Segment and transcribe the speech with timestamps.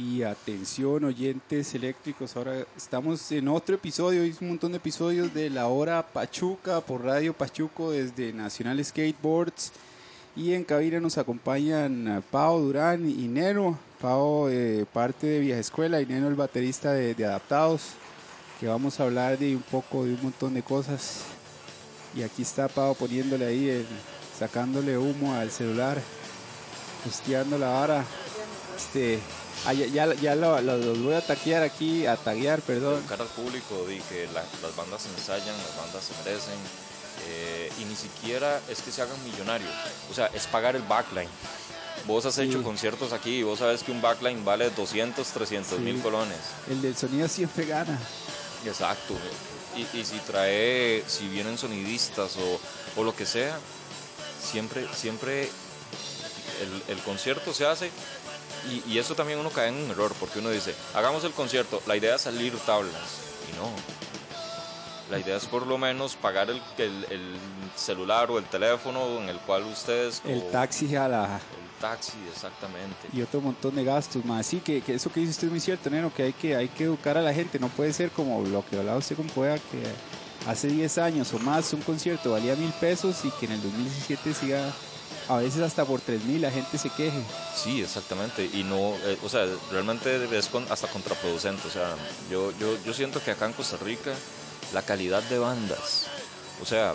[0.00, 5.50] Y atención oyentes eléctricos, ahora estamos en otro episodio, hay un montón de episodios de
[5.50, 9.72] la hora Pachuca por Radio Pachuco desde Nacional Skateboards.
[10.34, 13.78] Y en cabina nos acompañan Pau Durán y Neno.
[14.00, 17.90] Pau, eh, parte de Vieja Escuela, y Neno, el baterista de, Adaptados,
[18.58, 21.24] que vamos a hablar de un poco de un montón de cosas.
[22.16, 23.86] Y aquí está Pau poniéndole ahí, el,
[24.38, 26.00] sacándole humo al celular,
[27.04, 28.04] posteando la vara.
[28.78, 29.18] Este,
[29.66, 33.02] ah, ya, ya, ya lo- lo- los voy a taquear aquí, a taguear, perdón.
[33.08, 36.58] cara al público di que la- las bandas ensayan, las bandas se merecen
[37.28, 39.70] eh, y ni siquiera es que se hagan millonarios,
[40.10, 41.28] o sea, es pagar el backline.
[42.06, 42.64] Vos has hecho Sí.
[42.64, 45.84] conciertos aquí y vos sabes que un backline vale 200, 300 Sí.
[45.84, 46.38] mil colones.
[46.70, 47.98] El del sonido siempre gana.
[48.64, 49.14] Exacto.
[49.76, 53.58] Y, y si trae, si vienen sonidistas o, o lo que sea,
[54.42, 55.50] siempre, siempre
[56.62, 57.90] el, el concierto se hace
[58.68, 61.82] y, y eso también uno cae en un error porque uno dice, hagamos el concierto,
[61.86, 62.94] la idea es salir tablas
[63.52, 63.68] y no.
[65.10, 67.34] La idea es por lo menos pagar el, el- el
[67.76, 70.22] celular o el teléfono en el cual ustedes...
[70.24, 73.08] El o- taxi a la El taxi, exactamente.
[73.12, 74.46] y otro montón de gastos más.
[74.46, 76.68] Sí, que, que eso que dice usted es muy cierto, Neno, que hay que hay
[76.68, 77.58] que educar a la gente.
[77.58, 79.82] No puede ser como lo que hablaba usted con Poeda, que
[80.48, 84.32] hace 10 años o más un concierto valía mil pesos y que en el 2017
[84.34, 84.72] siga
[85.30, 87.20] a veces hasta por 3 mil la gente se queje.
[87.54, 88.44] Sí, exactamente.
[88.52, 91.66] Y no, eh, o sea, realmente es con- hasta contraproducente.
[91.68, 91.94] O sea,
[92.30, 94.12] yo, yo, yo siento que acá en Costa Rica
[94.72, 96.06] la calidad de bandas,
[96.62, 96.94] o sea,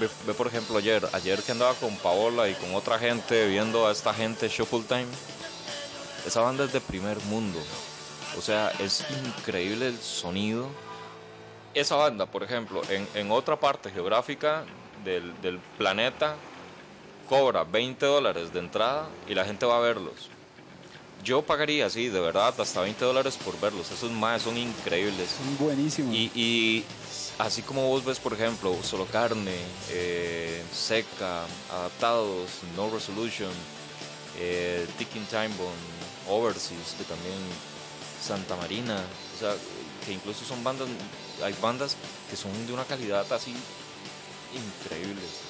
[0.00, 3.86] ve, ve, por ejemplo ayer, ayer que andaba con Paola y con otra gente viendo
[3.86, 5.06] a esta gente Shuffle Time,
[6.26, 7.58] esa banda es de primer mundo.
[8.36, 9.04] O sea, es
[9.38, 10.68] increíble el sonido.
[11.74, 14.64] Esa banda, por ejemplo, en, en otra parte geográfica
[15.04, 16.34] del, del planeta,
[17.28, 20.30] cobra 20 dólares de entrada y la gente va a verlos.
[21.24, 23.90] Yo pagaría, sí, de verdad, hasta 20 dólares por verlos.
[23.90, 25.30] Esos más son increíbles.
[25.30, 26.14] Son buenísimos.
[26.14, 26.84] Y, y
[27.38, 29.56] así como vos ves, por ejemplo, Solo Carne,
[29.90, 31.42] eh, Seca,
[31.72, 33.50] Adaptados, No Resolution,
[34.38, 37.38] eh, Ticking Time Bomb, Overseas, que también
[38.22, 39.02] Santa Marina,
[39.34, 39.54] o sea,
[40.04, 40.88] que incluso son bandas,
[41.42, 41.96] hay bandas
[42.30, 43.52] que son de una calidad así
[44.54, 45.45] increíbles.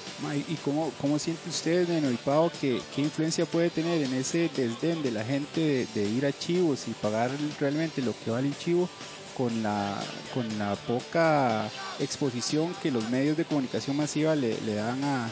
[0.47, 4.49] ¿Y cómo, cómo siente usted, Neno y Pau, que qué influencia puede tener en ese
[4.55, 7.29] desdén de la gente de, ir a chivos y pagar
[7.59, 8.89] realmente lo que vale un chivo
[9.37, 9.95] con la,
[10.33, 11.69] con la poca
[11.99, 15.29] exposición que los medios de comunicación masiva le, dan a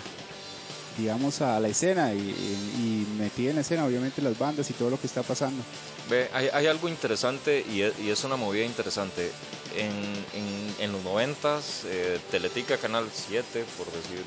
[1.00, 4.92] digamos a la escena y, y, metida en la escena obviamente las bandas y todo
[4.92, 5.62] lo que está pasando
[6.10, 9.32] Ve, hay, algo interesante y es, y es una movida interesante.
[9.76, 14.24] En, en, en los noventas, eh, Teletica, Canal 7, por decir,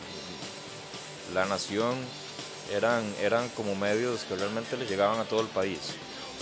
[1.34, 1.96] La Nación,
[2.72, 5.78] eran, eran como medios que realmente le llegaban a todo el país.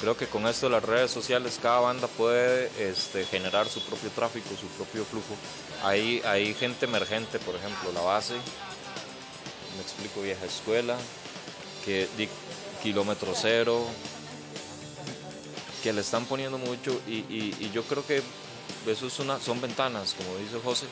[0.01, 4.11] Creo que con esto de las redes sociales cada banda puede este, generar su propio
[4.11, 5.35] tráfico, su propio flujo.
[5.83, 10.97] Hay, hay gente emergente, por ejemplo, La Base, me explico, Vieja Escuela,
[11.85, 12.09] que
[12.83, 13.87] Kilómetro Cero,
[15.83, 18.23] que le están poniendo mucho y, yo creo que
[18.87, 20.87] eso son ventanas, como dice José,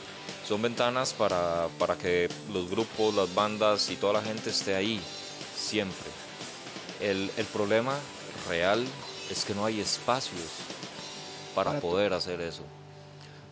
[0.47, 5.01] son ventanas para, para que los grupos, las bandas y toda la gente esté ahí,
[5.57, 6.11] siempre.
[7.01, 7.95] El, el problema
[8.49, 8.85] real
[9.31, 10.43] es que no hay espacios
[11.55, 12.63] para, poder hacer eso.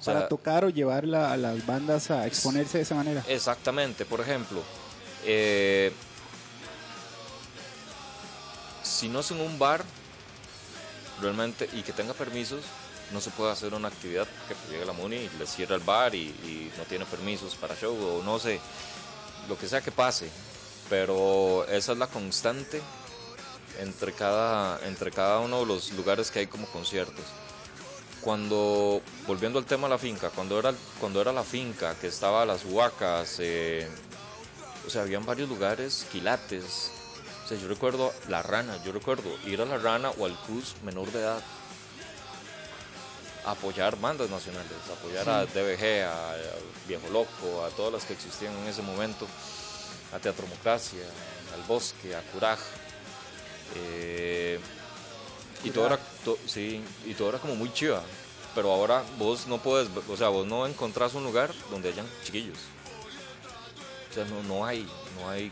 [0.00, 3.24] O sea, para tocar o llevar la- a las bandas a exponerse de esa manera
[3.28, 4.62] Exactamente, por ejemplo,
[5.24, 5.92] eh,
[8.82, 9.84] si no es en un bar,
[11.20, 12.64] realmente, y que tenga permisos,
[13.12, 16.15] no se puede hacer una actividad que llegue la MUNI y le cierra el bar
[16.15, 18.61] y, no tiene permisos para show, o no sé,
[19.49, 20.28] lo que sea que pase.
[20.89, 22.81] Pero esa es la constante
[23.81, 27.25] entre cada, entre cada uno de los lugares que hay como conciertos
[28.22, 32.47] cuando, volviendo al tema de la finca, cuando era, cuando era la finca, que estaba
[32.47, 33.87] las huacas, eh,
[34.87, 36.93] o sea, habían varios lugares, quilates.
[37.45, 40.77] O sea, yo recuerdo la rana, yo recuerdo ir a la rana o al CUS
[40.84, 41.42] menor de edad,
[43.44, 46.36] apoyar bandas nacionales, apoyar a DBG, a, a
[46.86, 49.27] Viejo Loco, a todas las que existían en ese momento,
[50.15, 51.03] a Teatromocracia,
[51.54, 52.59] al Bosque, a Curaj.
[53.77, 54.59] Eh,
[55.65, 58.03] y todo era, to- sí, y todo era como muy chiva.
[58.54, 62.59] Pero ahora vos no puedes, o sea, vos no encontrás un lugar donde hayan chiquillos.
[64.10, 64.86] O sea, no, no hay,
[65.18, 65.50] no hay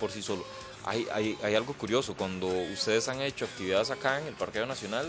[0.00, 0.46] por sí solo.
[0.86, 5.06] Hay, hay, hay algo curioso, cuando ustedes han hecho actividades acá en el Parqueo Nacional,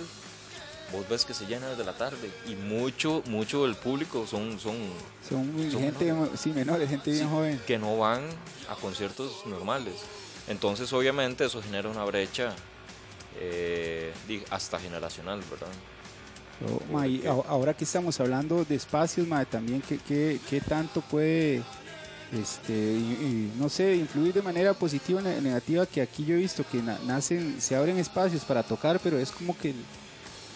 [0.91, 4.75] vos ves que se llena desde la tarde y mucho, mucho del público son, son
[5.27, 8.21] son, Son gente sí menores gente bien Sí, joven que no van
[8.69, 9.95] a conciertos normales.
[10.47, 12.55] Entonces, obviamente, eso genera una brecha
[13.39, 14.11] eh,
[14.49, 15.67] hasta generacional, ¿verdad?
[16.67, 20.59] Oh, ma, y a- ahora que estamos hablando de espacios, ma, también qué, qué, qué
[20.59, 21.61] tanto puede,
[22.33, 26.35] este, y- y, no sé, influir de manera positiva o ne- negativa, que aquí yo
[26.35, 29.73] he visto que na- nacen, se abren espacios para tocar, pero es como que,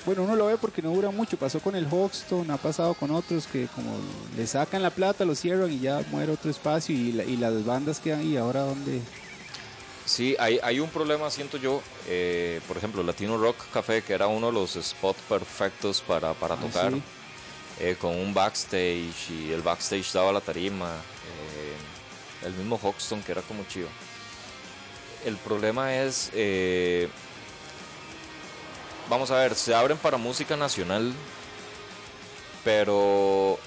[0.05, 3.11] bueno, uno lo ve porque no dura mucho, pasó con el Hoxton, ha pasado con
[3.11, 3.95] otros que como
[4.35, 7.65] le sacan la plata, lo cierran y ya muere otro espacio y, la- y las
[7.65, 9.01] bandas quedan ahí, ahora dónde...
[10.05, 14.27] Sí, hay, hay un problema, siento yo, eh, por ejemplo, Latino Rock Café, que era
[14.27, 17.01] uno de los spots perfectos para, para Ah, tocar, sí.
[17.79, 23.31] eh, con un backstage y el backstage daba la tarima, eh, el mismo Hoxton, que
[23.31, 23.87] era como chido.
[25.25, 27.07] El problema es, eh,
[29.09, 31.13] vamos a ver, se abren para música nacional,
[32.63, 33.57] pero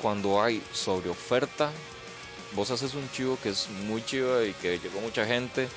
[0.00, 1.70] cuando hay sobre oferta,
[2.54, 5.68] vos haces un chivo que es muy chivo y que llegó mucha gente,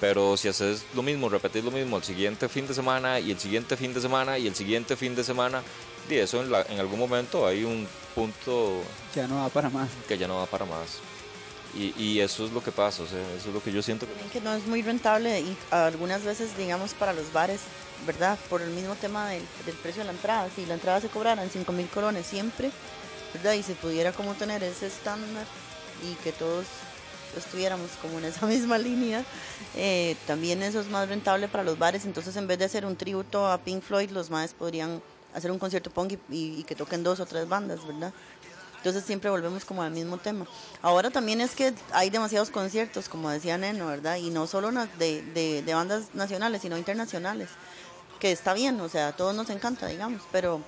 [0.00, 3.38] pero si haces lo mismo, repetís lo mismo el siguiente fin de semana y el
[3.38, 5.62] siguiente fin de semana y el siguiente fin de semana,
[6.10, 8.82] y eso en, la- en algún momento hay un punto
[9.14, 9.88] Ya no da para más.
[10.08, 10.98] que ya no va para más.
[11.76, 14.06] Y, y eso es lo que pasa, o sea, eso es lo que yo siento.
[14.32, 17.60] que- no es muy rentable y algunas veces, digamos, para los bares,
[18.06, 18.38] ¿verdad?
[18.48, 20.48] Por el mismo tema del, del precio de la entrada.
[20.54, 22.70] Si la entrada se cobrara en 5 mil colones siempre,
[23.34, 23.52] ¿verdad?
[23.52, 25.44] Y se pudiera como tener ese estándar
[26.02, 26.64] y que todos
[27.36, 29.22] estuviéramos como en esa misma línea,
[29.74, 32.04] eh, también eso es más rentable para los bares.
[32.06, 35.02] Entonces, en vez de hacer un tributo a Pink Floyd, los maes podrían
[35.34, 38.12] hacer un concierto punk y que toquen dos o tres bandas, ¿verdad?
[38.86, 40.46] Entonces siempre volvemos como al mismo tema.
[40.80, 44.14] Ahora también es que hay demasiados conciertos, como decía Neno, ¿verdad?
[44.14, 47.48] Y no solo de, de- de bandas nacionales, sino internacionales.
[48.20, 50.60] Que está bien, o sea, a todos nos encanta, digamos, pero,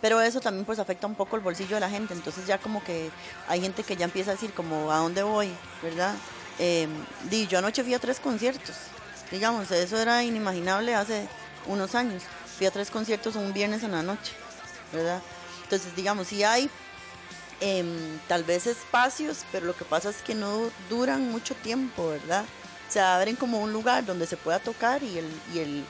[0.00, 2.12] pero eso también pues afecta un poco el bolsillo de la gente.
[2.12, 3.08] Entonces ya como que
[3.46, 5.48] hay gente que ya empieza a decir como, ¿a dónde voy?
[5.80, 6.16] ¿Verdad?
[6.58, 6.88] Eh,
[7.48, 8.74] yo anoche fui a tres conciertos,
[9.30, 11.28] digamos, eso era inimaginable hace
[11.68, 12.24] unos años.
[12.58, 14.32] Fui a tres conciertos un viernes en la noche,
[14.92, 15.22] ¿verdad?
[15.62, 16.68] Entonces, digamos, si hay
[17.60, 22.44] em, tal vez espacios, pero lo que pasa es que no duran mucho tiempo, ¿verdad?
[22.88, 25.84] Se abren como un lugar donde se pueda tocar y el, y el,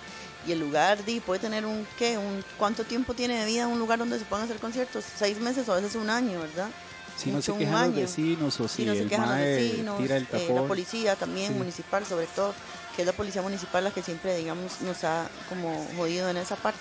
[0.46, 2.19] y el lugar di, puede tener un, ¿qué?
[2.19, 5.05] Un, ¿Cuánto tiempo tiene de vida un lugar donde se puedan hacer conciertos?
[5.17, 6.69] Seis meses o a veces un año, ¿verdad?
[7.17, 10.17] Si no se quejan los vecinos o si Sí, no se quejan los vecinos, tira
[10.17, 11.58] el eh, la policía también, Sí.
[11.58, 12.55] municipal sobre todo,
[12.96, 16.56] que es la policía municipal la que siempre, digamos, nos ha como jodido en esa
[16.56, 16.81] parte,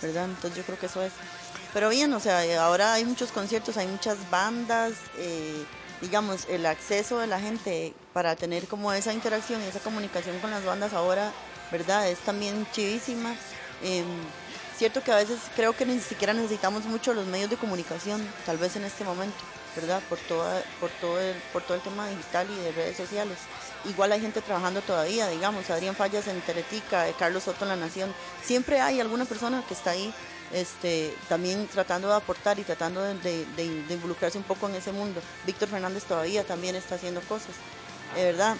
[0.00, 0.24] ¿verdad?
[0.24, 1.12] Entonces yo creo que eso es.
[1.72, 5.64] Pero bien, o sea, eh, ahora hay muchos conciertos, hay muchas bandas, eh,
[6.00, 10.64] digamos, el acceso de la gente para tener como esa interacción esa comunicación con las
[10.64, 11.32] bandas ahora,
[11.70, 12.08] ¿verdad?
[12.08, 13.34] Es también chivísima.
[13.82, 14.06] Em,
[14.76, 18.56] cierto que a veces creo que ni siquiera necesitamos mucho los medios de comunicación, tal
[18.56, 19.36] vez en este momento,
[19.76, 20.00] ¿verdad?
[20.08, 23.36] Por, toda, por, todo el, por todo el tema digital y de redes sociales.
[23.84, 27.76] Igual hay gente trabajando todavía, digamos, Adrián Fallas en Teletica, eh, Carlos Soto en La
[27.76, 28.12] Nación.
[28.42, 30.12] Siempre hay alguna persona que está ahí
[30.52, 34.74] este, también tratando de aportar y tratando de, de- de- de involucrarse un poco en
[34.76, 35.20] ese mundo.
[35.46, 37.50] Víctor Fernández todavía también está haciendo cosas,
[38.14, 38.56] de verdad.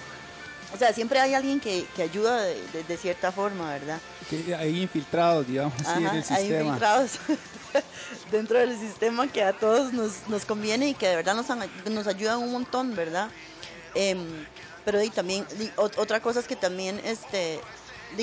[0.74, 3.98] O sea, siempre hay alguien que, que ayuda de, de- cierta forma, ¿verdad?
[4.28, 6.64] Que hay infiltrados, digamos, así en Ajá, el hay sistema.
[6.64, 7.10] infiltrados
[8.30, 11.46] dentro del sistema que a todos nos, nos conviene y que de verdad nos,
[11.90, 13.28] nos ayudan un montón, ¿verdad?
[13.94, 14.26] Em,
[14.84, 15.46] pero y también,
[15.76, 17.60] ot- otra cosa es que también este,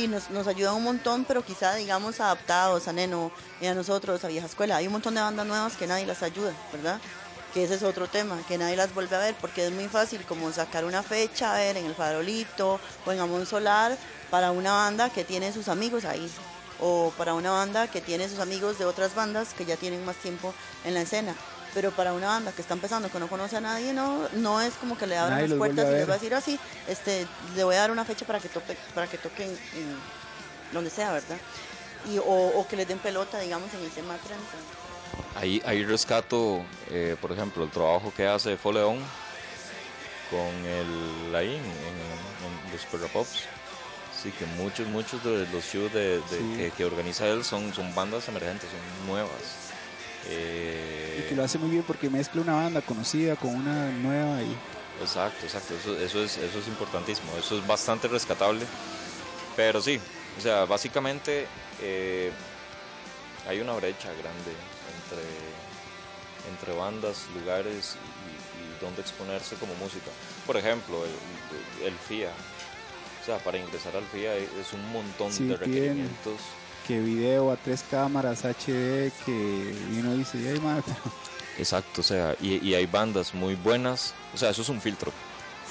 [0.07, 4.27] nos, nos ayudan un montón, pero quizá, digamos, adaptados a Neno y a nosotros, a
[4.27, 4.77] Vieja Escuela.
[4.77, 6.99] Hay un montón de bandas nuevas que nadie las ayuda, ¿verdad?
[7.53, 10.23] Que ese es otro tema, que nadie las vuelve a ver, porque es muy fácil
[10.25, 13.97] como sacar una fecha, a ver, en el Farolito o en Amón Solar,
[14.29, 16.29] para una banda que tiene sus amigos ahí,
[16.81, 20.17] o para una banda que tiene sus amigos de otras bandas que ya tienen más
[20.17, 21.35] tiempo en la escena.
[21.75, 24.73] Pero para una banda que está empezando, que no conoce a nadie, no, no es
[24.75, 27.63] como que le abran Nadie las puertas y les va a decir así, este, le
[27.65, 29.95] voy a dar una fecha para que toque, para que toquen en
[30.71, 31.37] donde sea, ¿verdad?
[32.09, 34.55] Y, o, o que les den pelota, digamos, en el tema prensa.
[35.35, 38.99] Ahí, ahí rescato, eh, por ejemplo, el trabajo que hace Foleón
[40.31, 43.41] con el ahí en, en- en los Perra Pops.
[44.23, 46.53] Sí, que muchos, muchos de los shows de, de- Sí.
[46.57, 49.31] que, que organiza él son, son bandas emergentes, son nuevas.
[50.25, 54.41] Y Eh, que lo hace muy bien porque mezcla una banda conocida con una nueva
[54.41, 54.55] y
[55.01, 58.65] Exacto, exacto, eso, eso, es, eso es importantísimo, eso es bastante rescatable.
[59.55, 59.99] Pero sí,
[60.37, 61.47] o sea, básicamente
[61.81, 62.31] eh,
[63.47, 64.51] hay una brecha grande
[64.95, 70.11] entre, entre bandas, lugares y, y dónde exponerse como música.
[70.47, 72.31] Por ejemplo, el, el FIA.
[73.21, 76.07] O sea, para ingresar al FIA es un montón Sí, de tiene.
[76.87, 80.99] Que video a tres cámaras HD que uno dice, ay madre, pero
[81.57, 84.13] Exacto, o sea, y, y hay bandas muy buenas.
[84.33, 85.11] O sea, eso es un filtro.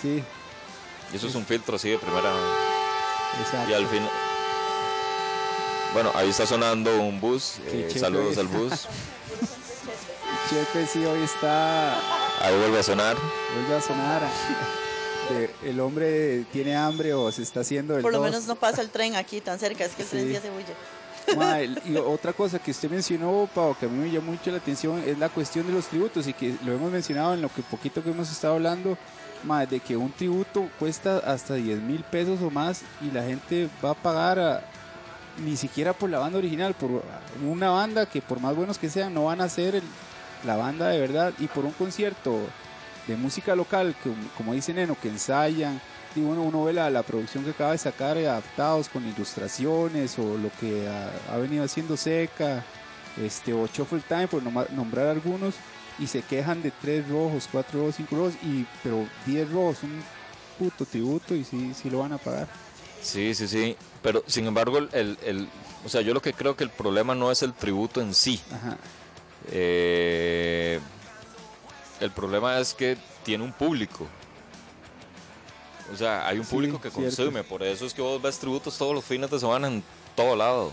[0.00, 0.22] sí,
[1.12, 2.32] Y eso es un filtro así de primera.
[3.42, 3.70] exacto.
[3.70, 4.10] Y al final.
[5.92, 7.56] Bueno, ahí está sonando un bus.
[7.66, 8.72] Eh, saludos al bus.
[10.50, 11.94] Chepe sí hoy está,
[12.40, 13.16] Ahí vuelve a sonar.
[13.54, 14.22] vuelve a sonar.
[15.30, 18.26] De- el hombre tiene hambre o se está haciendo el Por lo dos.
[18.26, 20.36] menos no pasa el tren aquí tan cerca, es que el tren Sí.
[20.36, 20.66] hace bulla.
[20.68, 20.74] Ma,
[21.86, 25.02] y otra cosa que usted mencionó, Pau, que a mí me llamó mucho la atención,
[25.06, 28.02] es la cuestión de los tributos y que lo hemos mencionado en lo que poquito
[28.02, 28.96] que hemos estado hablando,
[29.68, 33.90] de que un tributo cuesta hasta 10 mil pesos o más y la gente va
[33.90, 34.64] a pagar
[35.44, 37.02] ni siquiera por la banda original, por
[37.46, 39.82] una banda que por más buenos que sean no van a ser el-
[40.46, 41.32] la banda de verdad.
[41.38, 42.38] Y por un concierto
[43.06, 45.80] de música local, que, como dice Neno, que ensayan,
[46.16, 50.18] y uno, uno ve la, la producción que acaba de sacar eh, adaptados con ilustraciones
[50.18, 52.64] o lo que ha, ha venido haciendo Seca,
[53.22, 55.54] este, o Shuffle Time, por nombrar algunos,
[55.98, 60.02] y se quejan de tres rojos, cuatro rojos, cinco rojos, y, pero 10 rojos, un
[60.58, 62.48] puto tributo, y sí, sí lo van a pagar.
[63.02, 63.76] Sí, sí, sí.
[64.02, 65.48] Pero sin embargo, el, el- el-
[65.84, 68.40] o sea, yo lo que creo que el problema no es el tributo en sí.
[68.52, 68.76] Ajá.
[69.52, 70.80] Eh,
[72.00, 74.06] el problema es que tiene un público.
[75.92, 77.16] O sea, hay un Sí, público que cierto.
[77.16, 77.44] consume.
[77.44, 79.82] Por eso es que vos ves tributos todos los fines de semana en
[80.16, 80.70] todo lado.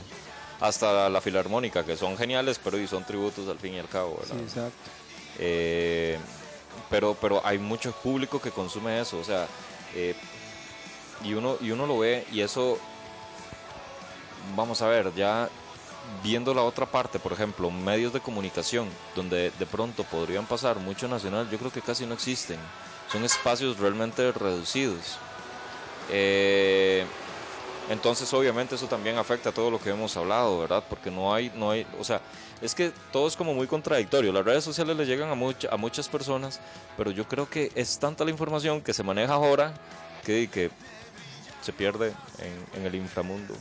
[0.60, 4.20] Hasta la, filarmónica, que son geniales, pero y son tributos al fin y al cabo.
[4.25, 4.72] Sí, exacto.
[5.39, 6.18] Eh,
[6.89, 9.48] pero, pero hay mucho público que consume eso, o sea,
[9.96, 10.15] eh,
[11.24, 12.77] y, uno, y uno lo ve y eso,
[14.56, 15.50] vamos a ver, ya
[16.24, 21.08] viendo la otra parte, por ejemplo, medios de comunicación, donde de pronto podrían pasar mucho
[21.08, 22.60] nacional, yo creo que casi no existen,
[23.12, 25.18] son espacios realmente reducidos.
[26.10, 27.06] Eh,
[27.89, 30.84] entonces, obviamente, eso también afecta a todo lo que hemos hablado, ¿verdad?
[30.89, 32.22] Porque no hay, no hay, o sea,
[32.62, 34.32] es que todo es como muy contradictorio.
[34.32, 36.60] Las redes sociales le llegan a, mucha- a muchas personas,
[36.96, 39.74] pero yo creo que es tanta la información que se maneja ahora
[40.24, 40.70] que, que
[41.62, 43.56] se pierde en, en el inframundo.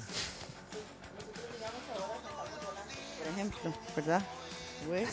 [3.18, 4.22] Por ejemplo, ¿verdad?
[4.88, 5.10] Pues,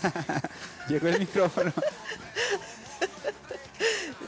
[0.87, 1.73] Llegó el micrófono.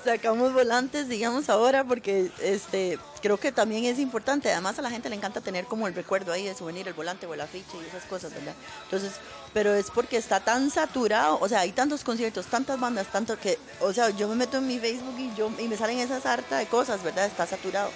[0.03, 4.51] sacamos volantes, digamos, ahora porque este creo que también es importante.
[4.51, 7.25] Además, a la gente le encanta tener como el recuerdo ahí de souvenir, el volante
[7.25, 8.53] o el afiche y esas cosas, ¿verdad?
[8.85, 9.13] Entonces,
[9.53, 13.57] pero es porque está tan saturado, o sea, hay tantos conciertos, tantas bandas, tanto que,
[13.81, 16.57] o sea, yo me meto en mi Facebook y yo y me salen esas harta
[16.57, 17.25] de cosas, ¿verdad?
[17.25, 17.89] Está saturado.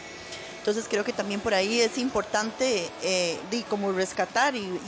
[0.59, 3.37] Entonces creo que también por ahí es importante eh,
[3.69, 4.79] como rescatar y-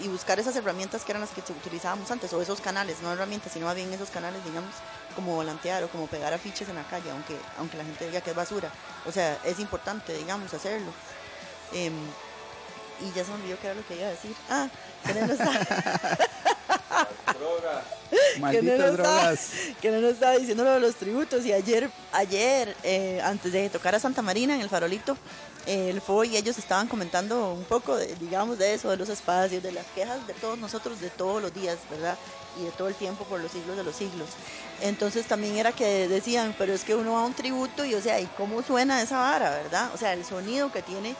[0.00, 3.52] y buscar esas herramientas que eran las que utilizábamos antes, o esos canales, no herramientas,
[3.52, 4.70] sino más bien esos canales, digamos,
[5.12, 8.30] como volantear o como pegar afiches en la calle, aunque, aunque la gente diga que
[8.30, 8.70] es basura.
[9.06, 10.92] O sea, es importante, digamos, hacerlo.
[11.72, 11.94] Em,
[13.00, 14.34] y ya se me olvidó qué era lo que iba a decir.
[14.48, 14.68] Ah,
[15.04, 15.50] que no está,
[16.92, 19.48] que no Malditas nos está- drogas.
[19.80, 21.44] que no nos estaba diciendo lo de los tributos.
[21.44, 25.16] Y ayer, ayer eh, antes de tocar a Santa Marina en el farolito,
[25.66, 29.08] eh, el FO y ellos estaban comentando un poco, de, digamos, de eso, de los
[29.08, 32.18] espacios, de las quejas de todos nosotros, de todos los días, ¿verdad?
[32.60, 34.28] Y de todo el tiempo por los siglos de los siglos.
[34.80, 38.02] Entonces también era que decían, pero es que uno va a un tributo y, o
[38.02, 39.90] sea, ¿y cómo suena esa vara, verdad?
[39.94, 41.14] O sea, el sonido que tiene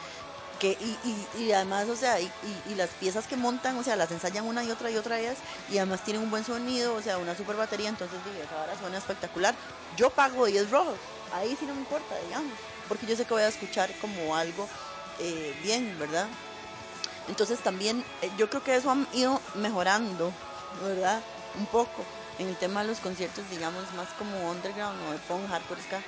[1.38, 2.30] y, además, o sea, y,
[2.76, 5.36] las piezas que montan, o sea, las ensayan una y otra y otra vez
[5.70, 8.78] y además tienen un buen sonido, o sea, una super batería, entonces digo, esa vara
[8.78, 9.54] suena espectacular.
[9.96, 10.96] Yo pago 10 rojos,
[11.32, 12.52] ahí sí no me importa, digamos,
[12.88, 14.68] porque yo sé que voy a escuchar como algo
[15.18, 16.26] eh, bien, ¿verdad?
[17.28, 20.32] Entonces también eh, yo creo que eso ha ido mejorando,
[20.82, 21.20] ¿verdad?
[21.58, 22.04] Un poco
[22.38, 26.00] en el tema de los conciertos, digamos, más como underground o de punk, hardcore, ska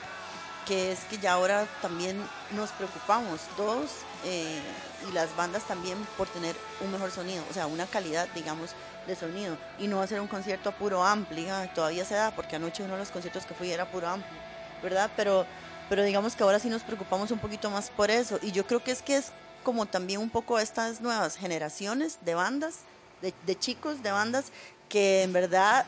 [0.66, 2.21] que es que ya ahora también
[2.52, 3.90] nos preocupamos todos
[4.25, 4.61] eh,
[5.09, 8.71] y las bandas también por tener un mejor sonido, o sea, una calidad, digamos,
[9.06, 12.56] de sonido y no hacer un concierto a puro ampli, ah, todavía se da, porque
[12.56, 14.37] anoche uno de los conciertos que fui era puro ampli,
[14.83, 15.11] ¿verdad?
[15.16, 15.47] Pero,
[15.88, 18.83] pero digamos que ahora sí nos preocupamos un poquito más por eso y yo creo
[18.83, 22.80] que es que es como también un poco estas nuevas generaciones de bandas,
[23.21, 24.47] de, de chicos de bandas
[24.88, 25.87] que en verdad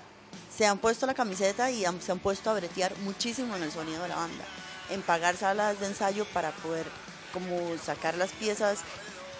[0.57, 3.73] se han puesto la camiseta y han- se han puesto a bretear muchísimo en el
[3.73, 4.45] sonido de la banda,
[4.90, 6.87] en pagar salas de ensayo para poder
[7.33, 8.78] como sacar las piezas,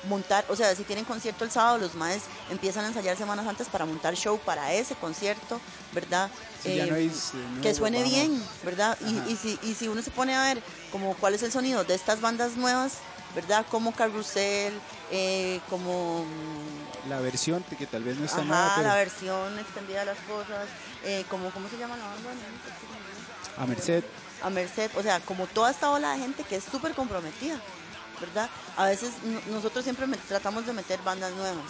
[0.09, 3.67] montar, o sea, si tienen concierto el sábado, los maes empiezan a ensayar semanas antes
[3.69, 5.61] para montar show para ese concierto,
[5.93, 6.31] ¿verdad?
[6.63, 8.13] Sí, Eh, no es, no que suene vamos.
[8.13, 8.97] bien, ¿verdad?
[9.01, 10.63] Y, y, si, y si uno se pone a ver
[10.93, 12.95] como cuál es el sonido de estas bandas nuevas,
[13.37, 13.65] ¿verdad?
[13.71, 14.73] Como Carrusel,
[15.13, 16.25] eh, como...
[16.25, 20.19] mm, La versión que tal vez no está Ajá, pero la versión extendida de las
[20.21, 20.67] cosas,
[21.05, 22.31] eh, como, ¿cómo se llama la banda?
[23.59, 24.03] a Merced.
[24.43, 27.59] A Merced, o sea, como toda esta ola de gente que es súper comprometida,
[28.21, 28.49] ¿verdad?
[28.77, 31.65] A veces no- nosotros siempre tratamos de meter bandas nuevas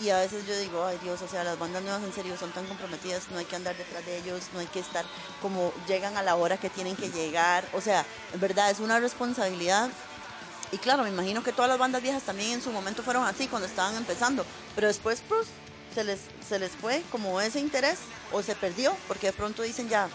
[0.00, 2.50] y a veces yo digo, ay Dios, o sea, las bandas nuevas en serio son
[2.52, 5.04] tan comprometidas, no hay que andar detrás de ellos, no hay que estar
[5.42, 8.98] como llegan a la hora que tienen que llegar, o sea, en verdad es una
[8.98, 9.90] responsabilidad
[10.72, 13.48] Y claro, me imagino que todas las bandas viejas también en su momento fueron así
[13.48, 15.48] cuando estaban empezando, pero después pues,
[15.94, 17.98] se, les, se les fue como ese interés
[18.32, 20.08] o se perdió porque de pronto dicen ya,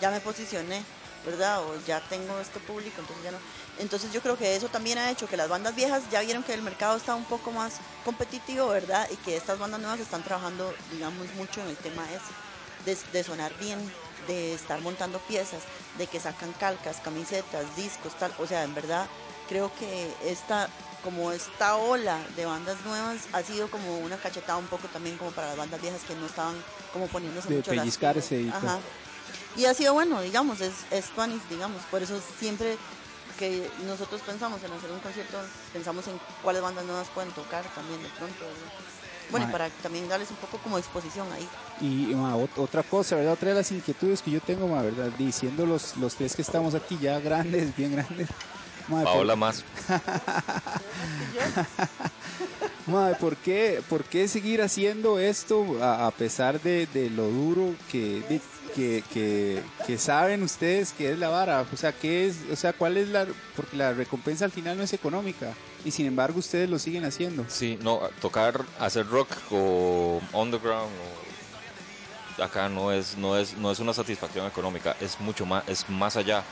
[0.00, 0.82] ya me posicioné,
[1.26, 1.62] ¿verdad?
[1.62, 3.38] O ya tengo este público, entonces ya no.
[3.78, 6.54] Entonces yo creo que eso también ha hecho que las bandas viejas ya vieron que
[6.54, 7.74] el mercado está un poco más
[8.04, 9.06] competitivo, ¿verdad?
[9.10, 12.32] Y que estas bandas nuevas están trabajando, digamos, mucho en el tema ese,
[12.86, 13.78] de, de sonar bien,
[14.26, 15.60] de estar montando piezas,
[15.98, 18.32] de que sacan calcas, camisetas, discos, tal.
[18.38, 19.06] O sea, en verdad
[19.48, 20.68] creo que esta
[21.02, 25.30] como esta ola de bandas nuevas ha sido como una cachetada un poco también como
[25.30, 26.54] para las bandas viejas que no estaban
[26.92, 28.78] como poniéndose De mucho las pellizcarse y Ajá.
[29.56, 31.82] Y ha sido bueno, digamos, es, es tuanis, digamos.
[31.90, 32.76] Por eso siempre
[33.38, 35.38] que nosotros pensamos en hacer un concierto,
[35.72, 38.40] pensamos en cuáles bandas nuevas pueden tocar también de pronto.
[38.40, 38.72] ¿verdad?
[39.30, 41.48] Bueno, y para también darles un poco como exposición ahí.
[41.80, 43.34] Y ma, otra cosa, ¿verdad?
[43.34, 45.10] Otra de las inquietudes que yo tengo, ma, ¿verdad?
[45.18, 48.28] Diciendo los, los tres que estamos aquí ya grandes, bien grandes.
[48.88, 49.64] Ma, por- Paola más.
[52.86, 57.74] ma, ¿por, qué, ¿Por qué seguir haciendo esto a, a pesar de, de lo duro
[57.90, 58.40] que, de-
[58.74, 61.64] que, que, que saben ustedes que es la vara?
[61.72, 63.26] O sea, ¿qué es, o sea, ¿cuál es la...?
[63.56, 65.52] Porque la recompensa al final no es económica.
[65.84, 67.44] Y sin embargo ustedes lo siguen haciendo.
[67.48, 70.90] Sí, no, tocar, hacer rock o underground
[72.38, 75.88] o acá no es, no es, no es una satisfacción económica, es mucho más, es
[75.88, 76.42] más allá.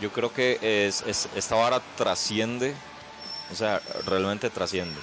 [0.00, 2.74] Yo creo que es, es- esta vara trasciende,
[3.52, 4.98] o sea, realmente trasciende.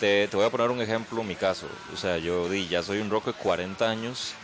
[0.00, 1.66] Te, te voy a poner un ejemplo, mi caso.
[1.92, 4.34] O sea, yo di, ya soy un rock de 40 años,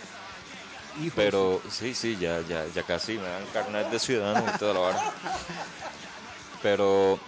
[1.01, 1.13] Hijos.
[1.17, 4.81] pero sí, sí, ya, ya, ya casi me dan carnet de ciudadano y toda la
[4.81, 5.13] vara.
[6.63, 7.19] Pero,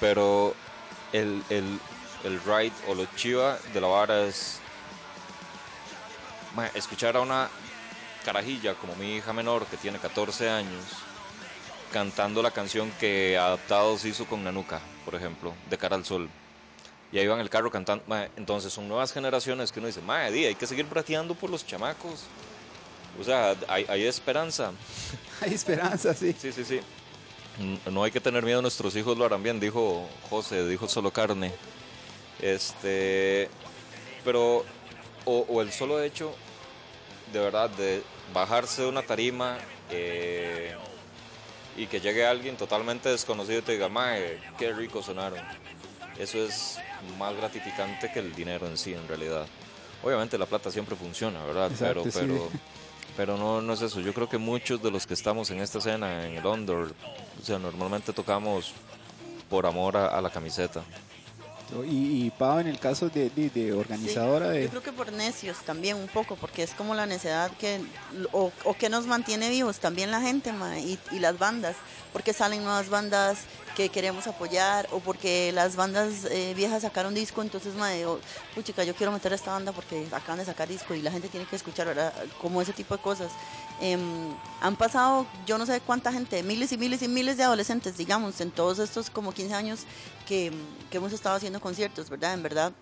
[0.00, 0.54] pero
[1.12, 1.78] el, el,
[2.24, 4.58] el ride o lo chiva de la vara es
[6.74, 7.48] escuchar a una
[8.24, 10.82] carajilla como mi hija menor que tiene 14 años
[11.92, 16.28] cantando la canción que Adaptados hizo con Nanuka, por ejemplo, de cara al sol.
[17.12, 18.04] Y ahí va en el carro cantando.
[18.36, 21.66] entonces son nuevas generaciones que uno dice, madre, di, hay que seguir brateando por los
[21.66, 22.24] chamacos.
[23.20, 24.72] O sea, hay, hay esperanza.
[25.42, 26.34] Hay esperanza, sí.
[26.38, 26.80] Sí, sí, sí.
[27.90, 31.50] No hay que tener miedo, nuestros hijos lo harán bien, dijo José, dijo solo carne.
[32.40, 33.48] Este,
[34.22, 34.66] pero,
[35.24, 36.34] o, o el solo hecho,
[37.32, 38.02] de verdad, de
[38.34, 39.56] bajarse de una tarima
[39.90, 40.74] eh,
[41.76, 45.40] y que llegue alguien totalmente desconocido y te diga, mae, qué rico sonaron.
[46.18, 46.78] Eso es
[47.18, 49.46] más gratificante que el dinero en sí, en realidad.
[50.02, 51.70] Obviamente la plata siempre funciona, ¿verdad?
[51.70, 52.18] Exacto, pero, sí.
[52.20, 52.48] pero,
[53.16, 54.00] pero no, no es eso.
[54.00, 57.44] Yo creo que muchos de los que estamos en esta escena, en el Under, o
[57.44, 58.72] sea, normalmente tocamos
[59.48, 60.82] por amor a, a la camiseta.
[61.88, 64.62] Y, y Pau, en el caso de, de- de organizadora Sí, de...
[64.64, 67.80] Yo creo que por necios también un poco, porque es como la necedad que,
[68.32, 71.76] o, o que nos mantiene vivos también la gente ma, y, y las bandas,
[72.12, 73.40] porque salen nuevas bandas
[73.76, 78.20] que queremos apoyar, o porque las bandas eh, viejas sacaron disco, entonces, ma, digo,
[78.54, 81.28] puchica, yo quiero meter a esta banda porque acaban de sacar disco y la gente
[81.28, 82.12] tiene que escuchar, ¿verdad?
[82.40, 83.30] Como ese tipo de cosas.
[83.80, 87.96] Em, han pasado yo no sé cuánta gente, miles y miles y miles de adolescentes,
[87.96, 89.80] digamos, en todos estos como 15 años
[90.26, 90.52] que
[90.90, 92.34] hemos estado haciendo conciertos, ¿verdad?
[92.34, 92.72] En verdad,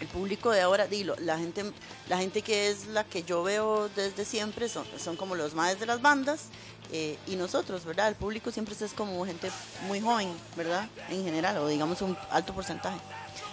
[0.00, 1.64] el público de ahora, dilo, la gente,
[2.08, 5.78] la gente que es la que yo veo desde siempre son, son como los más
[5.80, 6.46] de las bandas
[6.92, 8.08] eh, y nosotros, ¿verdad?
[8.08, 9.50] El público siempre es como gente
[9.86, 10.88] muy joven, ¿verdad?
[11.08, 12.98] En general, o digamos un alto porcentaje.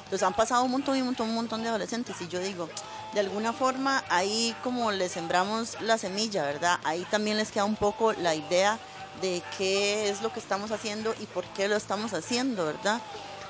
[0.04, 2.70] Entonces han pasado un montón y un montón, un montón de adolescentes y yo digo,
[3.14, 6.80] de alguna forma ahí como les sembramos la semilla, ¿verdad?
[6.84, 8.78] Ahí también les queda un poco la idea
[9.22, 13.02] de qué es lo que estamos haciendo y por qué lo estamos haciendo, ¿verdad?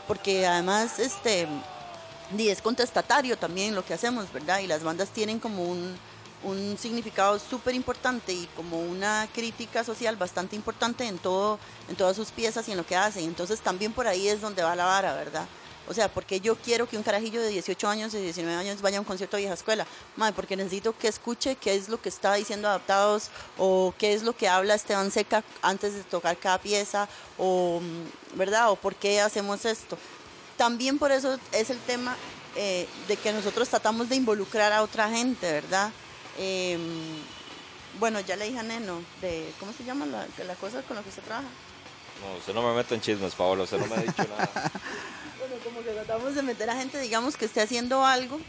[0.08, 1.48] Porque además, este,
[2.38, 4.60] y es contestatario también lo que hacemos, ¿verdad?
[4.60, 5.96] Y las bandas tienen como un,
[6.44, 12.16] un significado súper importante y como una crítica social bastante importante en, todo, en todas
[12.16, 13.26] sus piezas y en lo que hacen.
[13.26, 15.48] Entonces también por ahí es donde va la vara, ¿verdad?
[15.88, 18.98] O sea, porque yo quiero que un carajillo de 18 años, de 19 años vaya
[18.98, 19.86] a un concierto de vieja escuela.
[20.16, 24.24] Madre, porque necesito que escuche qué es lo que está diciendo adaptados o qué es
[24.24, 27.82] lo que habla Esteban Seca antes de tocar cada pieza o,
[28.36, 28.72] ¿verdad?
[28.72, 29.98] O por qué hacemos esto.
[30.58, 32.16] También por eso es el tema
[32.56, 35.92] eh, de que nosotros tratamos de involucrar a otra gente, ¿verdad?
[36.38, 36.78] Eh,
[38.00, 41.04] bueno, ya le dije a Neno, de, ¿cómo se llama la, la cosa con la
[41.04, 41.48] que usted trabaja?
[42.22, 44.72] No, usted no me mete en chismes, Paola, usted no me ha dicho nada.
[45.40, 48.40] Bueno, como que tratamos de meter a gente, digamos, que esté haciendo algo.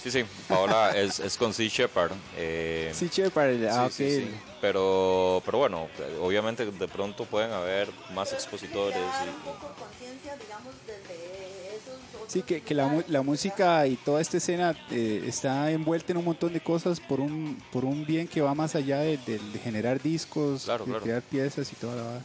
[0.00, 2.12] Sí, sí, Paola es, es con Sea Shepherd.
[2.36, 2.94] eh,
[3.34, 4.34] para el- ah, Sí, sí, sí.
[4.60, 5.88] Pero, pero bueno,
[6.20, 8.96] obviamente de pronto pueden haber más expositores.
[8.98, 11.27] y- conciencia, digamos, desde
[12.28, 16.18] Sí, que, que la, mu- la música y toda esta escena eh, está envuelta en
[16.18, 19.38] un montón de cosas por un, por un bien que va más allá de, de-
[19.38, 21.04] de generar discos, Claro, de claro.
[21.04, 22.20] crear piezas y toda la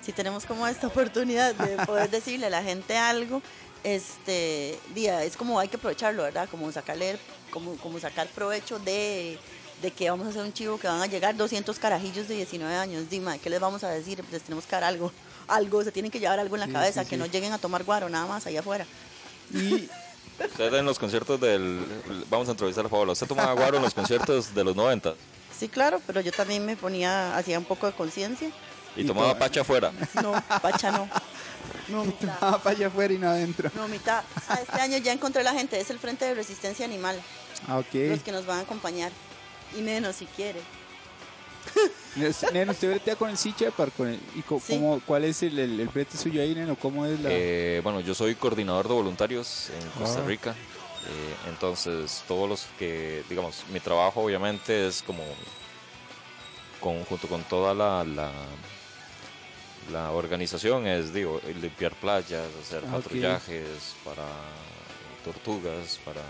[0.00, 3.42] si tenemos como esta oportunidad de poder decirle a la gente algo,
[3.84, 6.48] este, día, es como hay que aprovecharlo, ¿verdad?
[6.50, 7.18] Como sacarle,
[7.50, 9.38] como, como sacar provecho de,
[9.82, 12.74] de que vamos a hacer un chivo que van a llegar 200 carajillos de 19
[12.74, 13.08] años.
[13.08, 14.22] Dime, ¿qué les vamos a decir?
[14.30, 15.10] Les tenemos que dar algo,
[15.48, 17.20] algo, se tienen que llevar algo en la Sí, cabeza, sí, que sí.
[17.20, 18.86] no lleguen a tomar guaro nada más allá afuera.
[19.52, 19.88] Y
[20.40, 21.84] Usted en los conciertos del.
[22.30, 23.12] Vamos a entrevistar a Paola.
[23.12, 25.14] ¿Usted tomaba guaro en los conciertos de los 90
[25.58, 28.50] Sí, claro, pero yo también me ponía, hacía un poco de conciencia.
[28.96, 29.92] y Y tomaba to- pacha afuera?
[30.22, 31.06] No, pacha no.
[31.88, 32.34] No, mitad.
[32.40, 33.70] ah, para allá afuera y no adentro.
[33.74, 34.22] No, mitad.
[34.48, 37.20] Ah, este año ya encontré la gente, es el Frente de Resistencia Animal,
[37.68, 37.92] Ah, ok.
[38.08, 39.12] los que nos van a acompañar.
[39.76, 40.60] Y menos si quiere.
[42.52, 44.74] Neno, usted bretea con el C-Shepard, con el, y co- Sí.
[44.74, 46.74] cómo- ¿cuál es el, el, el brete suyo ahí, Neno?
[46.76, 47.28] ¿Cómo es la...?
[47.30, 50.26] Eh, bueno, yo soy coordinador de voluntarios en Costa Ah.
[50.26, 50.50] Rica.
[50.52, 55.22] Eh, entonces, todos los que, digamos, mi trabajo obviamente es como,
[56.80, 58.30] con, junto con toda la, la,
[59.92, 64.24] la organización, es, digo, limpiar playas, hacer Ah, patrullajes para
[65.24, 66.22] tortugas, para...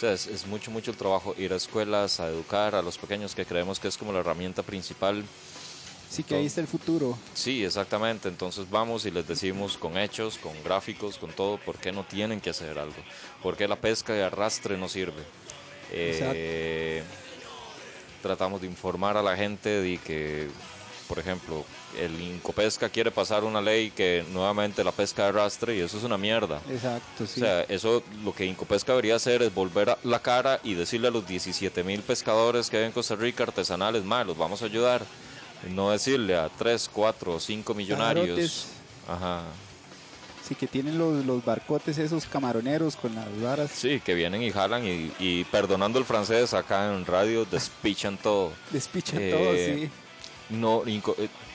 [0.00, 3.34] Sea, es, es mucho, mucho el trabajo, ir a escuelas, a educar a los pequeños,
[3.34, 5.24] que creemos que es como la herramienta principal
[6.10, 7.16] sí, que ahí está el futuro.
[7.32, 8.28] Sí, exactamente.
[8.28, 12.40] Entonces vamos y les decimos con hechos, con gráficos, con todo, por qué no tienen
[12.40, 12.96] que hacer algo.
[13.42, 15.22] Por qué la pesca de arrastre no sirve.
[15.92, 17.02] Eh,
[18.22, 20.48] tratamos de informar a la gente de que,
[21.10, 21.64] por ejemplo,
[21.98, 26.16] el Incopesca quiere pasar una ley que nuevamente la pesca arrastre y eso es una
[26.16, 26.60] mierda.
[26.70, 27.40] Exacto, sí.
[27.40, 31.08] O sea, eso lo que Incopesca debería hacer es volver a la cara y decirle
[31.08, 34.66] a los 17 mil pescadores que hay en Costa Rica artesanales, más los vamos a
[34.66, 35.02] ayudar.
[35.68, 38.28] No decirle a 3, 4 o 5 millonarios.
[38.28, 38.66] Pajarotes.
[39.08, 39.42] Ajá.
[40.46, 43.72] sí, que tienen los, los barcotes esos camaroneros con las varas.
[43.74, 48.52] Sí, que vienen y jalan y, y perdonando el francés acá en radio despichan todo.
[48.70, 49.90] Despichan Eh, todo, sí.
[50.50, 51.00] No, eh,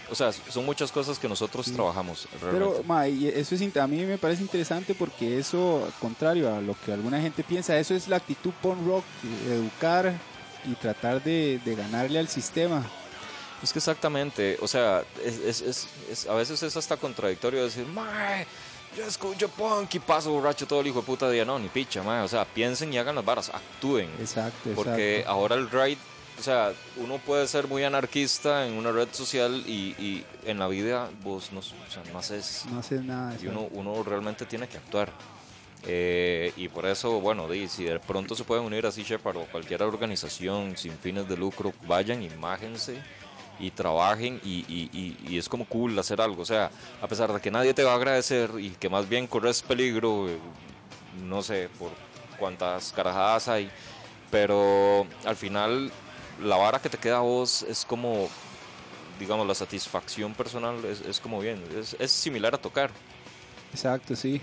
[0.10, 2.28] o sea, son muchas cosas que nosotros trabajamos.
[2.40, 6.76] Pero, ma, y eso es, a mí me parece interesante porque eso, contrario a lo
[6.86, 10.14] que alguna gente piensa, eso es la actitud punk rock, eh, educar
[10.66, 12.84] y tratar de, de ganarle al sistema.
[13.64, 17.86] Es que exactamente, o sea, es, es- es- es- a veces es hasta contradictorio decir,
[17.88, 18.46] mae,
[18.96, 21.44] yo escucho punk y paso borracho todo el hijo de puta día.
[21.46, 22.22] No, ni picha, mae.
[22.24, 24.10] O sea, piensen y hagan las varas, actúen.
[24.20, 25.32] Exacto, Porque exacto.
[25.32, 25.98] ahora el ride,
[26.38, 30.68] o sea, uno puede ser muy anarquista en una red social y, y en la
[30.68, 33.36] vida vos no, o sea, no haces, No haces nada.
[33.42, 35.12] y uno, uno realmente tiene que actuar.
[35.88, 39.46] Eh, y por eso, bueno, di, si de pronto se pueden unir así Shepard o
[39.46, 42.98] cualquier organización sin fines de lucro, vayan, imágense
[43.60, 46.42] y trabajen y, y- y- y es como cool hacer algo.
[46.42, 46.72] O sea,
[47.02, 50.28] a pesar de que nadie te va a agradecer y que más bien corres peligro,
[50.28, 50.38] eh,
[51.24, 51.92] no sé por
[52.40, 53.70] cuántas carajadas hay,
[54.32, 55.92] pero al final
[56.42, 58.28] la vara que te queda a vos es como,
[59.20, 61.62] digamos, la satisfacción personal es, es como bien,
[62.00, 62.92] es, similar a tocar.
[63.74, 64.42] Exacto, sí.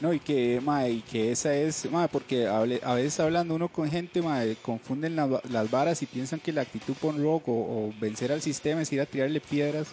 [0.00, 3.90] No, y que, ma, y que esa es, ma, porque a veces hablando uno con
[3.90, 8.32] gente, ma, confunden la- las varas y piensan que la actitud punk rock o, vencer
[8.32, 9.88] al sistema es ir a tirarle piedras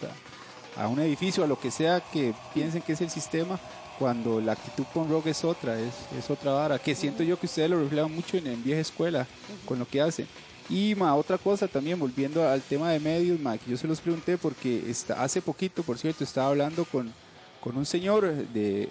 [0.76, 3.60] a, a un edificio, a lo que sea que piensen que es el sistema,
[3.98, 7.46] cuando la actitud punk rock es otra, es, es otra vara, que siento yo que
[7.46, 9.26] ustedes lo reflejan mucho en vieja escuela,
[9.66, 10.26] con lo que hacen.
[10.70, 14.00] Y ma, otra cosa también, volviendo al tema de medios, ma, que yo se los
[14.00, 17.12] pregunté porque está, hace poquito, por cierto, estaba hablando con,
[17.60, 18.88] con un señor de,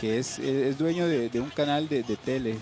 [0.00, 2.58] que es, es dueño de, de un canal de, de tele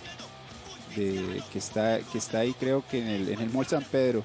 [0.97, 4.23] de, que, está, que está ahí creo que en el, en el Mall San Pedro.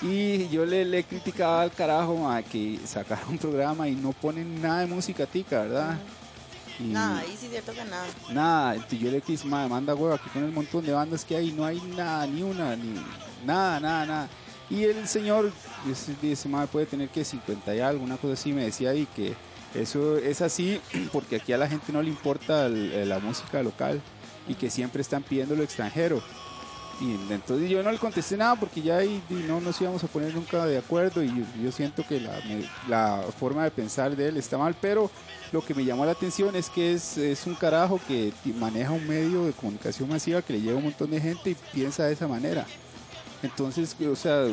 [0.00, 4.62] Y yo le, le criticaba al carajo ma, que sacaron un programa y no ponen
[4.62, 5.98] nada de música tica, ¿verdad?
[6.78, 8.06] Y Nada, ahí sí cierto que nada.
[8.30, 11.34] nada, entonces yo le dije, ma, manda huevo, aquí con el montón de bandas que
[11.34, 12.94] hay, no hay nada, ni una, ni
[13.44, 14.28] nada, nada, nada.
[14.70, 15.50] Y el señor
[15.86, 19.06] dice, dice ma, puede tener que 50 y algo, una cosa así, me decía y
[19.06, 19.34] que
[19.74, 20.80] eso es así
[21.12, 24.00] porque aquí a la gente no le importa el- la música local
[24.46, 26.22] y que siempre están pidiendo lo extranjero.
[27.00, 30.34] Y entonces yo no le contesté nada porque ya ahí no nos íbamos a poner
[30.34, 32.20] nunca de acuerdo y yo, siento que
[32.88, 35.08] la, forma de pensar de él está mal, pero
[35.52, 39.44] lo que me llamó la atención es que es, un carajo que maneja un medio
[39.44, 42.26] de comunicación masiva que le llega a un montón de gente y piensa de esa
[42.26, 42.66] manera.
[43.42, 44.46] Entonces, o sea,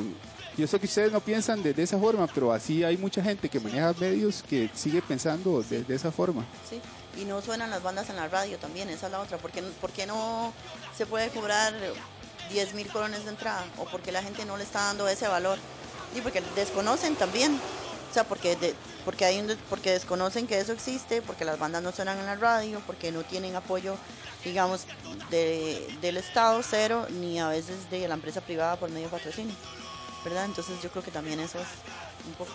[0.58, 3.60] yo sé que ustedes no piensan de, esa forma, pero así hay mucha gente que
[3.60, 6.46] maneja medios que sigue pensando de, esa forma.
[6.70, 6.80] Sí.
[7.20, 9.38] Y no suenan las bandas en la radio también, esa es la otra.
[9.38, 10.54] ¿Por qué, por qué no
[10.96, 11.74] se puede cobrar
[12.52, 13.66] 10 mil colones de entrada?
[13.78, 15.58] ¿O porque la gente no le está dando ese valor?
[16.16, 17.60] Y porque desconocen también.
[18.10, 21.58] O sea, porque, de- porque, hay un de- porque desconocen que eso existe, porque las
[21.60, 23.96] bandas no suenan en la radio, porque no tienen apoyo,
[24.44, 24.86] digamos,
[25.30, 29.56] de- del Estado cero, ni a veces de la empresa privada por medio de patrocinio.
[30.26, 30.46] ¿verdad?
[30.46, 31.68] Entonces yo creo que también eso es
[32.26, 32.52] un poco...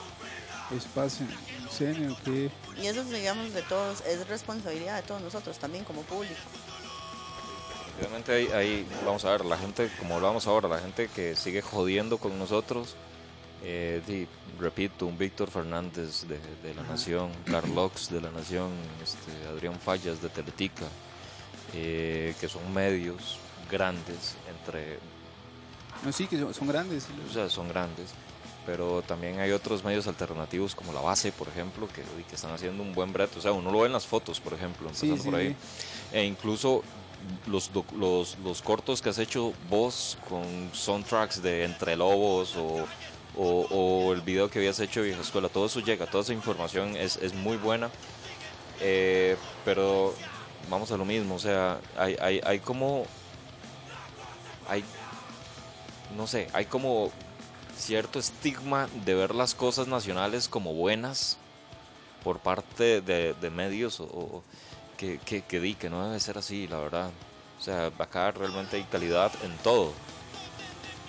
[0.77, 1.25] Espacio,
[1.71, 2.51] senio, que
[2.83, 6.35] Y eso, digamos, de todos, es responsabilidad de todos nosotros también como público.
[7.99, 11.63] Obviamente hay, hay- vamos a ver, la gente, como hablamos ahora, la gente que sigue
[11.63, 12.97] jodiendo con nosotros,
[13.63, 14.27] eh, di-
[14.59, 18.71] repito, un Víctor Fernández de, de La Nación, Carlox de La Nación,
[19.03, 20.87] este, Adrián Fallas de Teletica,
[21.75, 23.39] eh, que son medios
[23.71, 24.99] grandes, entre,
[26.05, 27.07] No, sí, que son, son grandes.
[27.29, 28.11] o sea, son grandes,
[28.67, 32.83] pero también hay otros medios alternativos como La Base, por ejemplo, que, que están haciendo
[32.83, 35.23] un buen brete, o sea, uno lo ve en las fotos, por ejemplo, Sí, empezando
[35.23, 35.51] sí, por ahí.
[36.11, 36.17] sí.
[36.17, 36.83] E incluso
[37.47, 42.87] los, los, los cortos que has hecho vos con soundtracks de Entre Lobos o,
[43.43, 46.35] o, o el video que habías hecho de Vieja Escuela, todo eso llega, toda esa
[46.35, 47.91] información es, es muy buena.
[48.81, 50.15] Eh, pero
[50.69, 53.07] vamos a lo mismo, o sea, hay, hay, hay como.
[54.69, 54.85] Hay.
[56.17, 57.11] No sé, hay como
[57.79, 61.39] cierto estigma de ver las cosas nacionales como buenas
[62.23, 64.43] por parte de, de medios o, o-
[64.99, 67.11] que, que, que di que no debe ser así, la verdad.
[67.59, 69.93] O sea, acá realmente hay calidad en todo,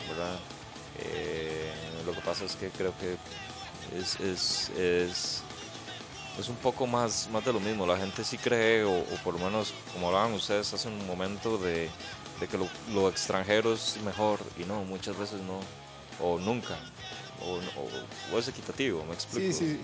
[0.08, 0.40] ¿verdad?
[1.00, 1.74] Eh,
[2.06, 3.18] lo que pasa es que creo que
[3.98, 5.42] es, es, es,
[6.40, 7.86] es un poco más, más de lo mismo.
[7.86, 11.90] La gente sí cree, o, por lo menos, como hablaban ustedes hace un momento, de,
[12.40, 15.60] de que lo, lo extranjero es mejor y no, muchas veces no,
[16.26, 16.78] o nunca,
[17.44, 19.54] o, o- o es equitativo, me explico.
[19.58, 19.82] Sí, sí.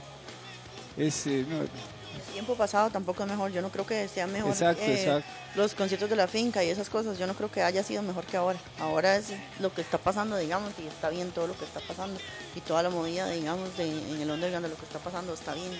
[0.98, 4.52] Es, eh, no, El tiempo pasado tampoco es mejor, yo no creo que sea mejor.
[4.52, 5.30] exacto, eh, exacto.
[5.56, 8.26] Los conciertos de la finca y esas cosas, yo no creo que haya sido mejor
[8.26, 8.60] que ahora.
[8.80, 9.28] Ahora es
[9.60, 12.20] lo que está pasando, digamos, y está bien todo lo que está pasando.
[12.56, 15.54] Y toda la movida, digamos, de, en el underground de lo que está pasando está
[15.54, 15.72] bien.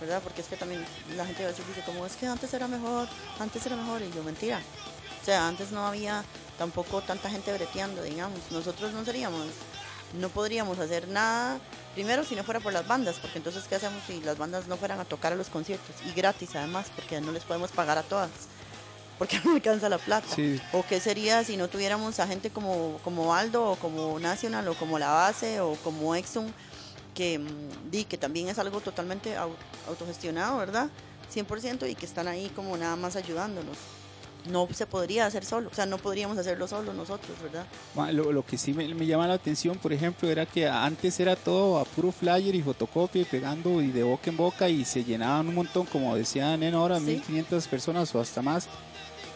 [0.00, 0.20] ¿Verdad?
[0.22, 0.84] Porque es que también
[1.16, 3.06] la gente a veces dice como, es que antes era mejor,
[3.38, 4.60] antes era mejor, y yo, mentira.
[5.20, 6.24] O sea, antes no había
[6.58, 8.40] tampoco tanta gente breteando, digamos.
[8.50, 9.46] Nosotros no seríamos,
[10.14, 11.58] no podríamos hacer nada,
[11.94, 14.76] primero si no fuera por las bandas, porque entonces, ¿qué hacemos si las bandas no
[14.76, 15.94] fueran a tocar a los conciertos?
[16.06, 18.30] Y gratis además, porque no les podemos pagar a todas,
[19.18, 20.26] porque no alcanza la plata.
[20.34, 20.60] Sí.
[20.72, 24.74] ¿O qué sería si no tuviéramos a gente como, como Aldo, o como National, o
[24.74, 26.52] como La Base, o como Exxon,
[27.14, 29.54] que, mm, di, que también es algo totalmente au-
[29.88, 30.88] autogestionado, ¿verdad?
[31.32, 33.76] 100% y que están ahí como nada más ayudándonos.
[34.50, 37.64] No se podría hacer solo, o sea, no podríamos hacerlo solo nosotros, ¿verdad?
[38.12, 41.36] Lo, lo que sí me, me llama la atención, por ejemplo, era que antes era
[41.36, 45.04] todo a puro flyer y fotocopia y pegando y de boca en boca y se
[45.04, 47.04] llenaban un montón, como decía Nena ahora, Sí.
[47.06, 48.66] 1500 personas o hasta más.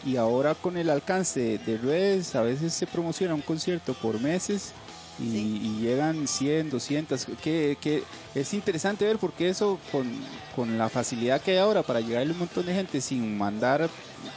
[0.05, 4.71] Y ahora con el alcance de redes, a veces se promociona un concierto por meses
[5.19, 5.61] y, Sí.
[5.63, 8.03] y llegan 100, 200, que, que
[8.35, 10.09] es interesante ver porque eso con,
[10.55, 13.89] con la facilidad que hay ahora para llegarle a un montón de gente sin mandar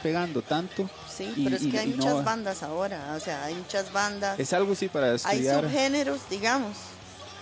[0.02, 3.20] pegando tanto, Sí, Y- pero es y- que hay y no- muchas bandas ahora, o
[3.20, 4.38] sea, hay muchas bandas.
[4.40, 5.62] es algo sí para hay estudiar.
[5.64, 6.76] subgéneros, digamos.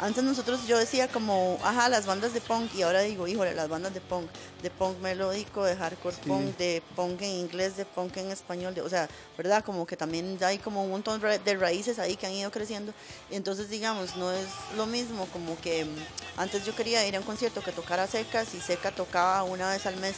[0.00, 3.68] Antes nosotros yo decía como, ajá, las bandas de punk y ahora digo, híjole, las
[3.68, 4.30] bandas de punk,
[4.62, 6.22] de punk melódico, de hardcore Sí.
[6.28, 9.64] punk, de punk en inglés, de punk en español, de- o sea, ¿verdad?
[9.64, 12.92] Como que también hay como un montón de raíces ahí que han ido creciendo.
[13.30, 15.96] Entonces, digamos, no es lo mismo como que mm,
[16.36, 19.84] antes yo quería ir a un concierto que tocara Secas y Seca tocaba una vez
[19.86, 20.14] al mes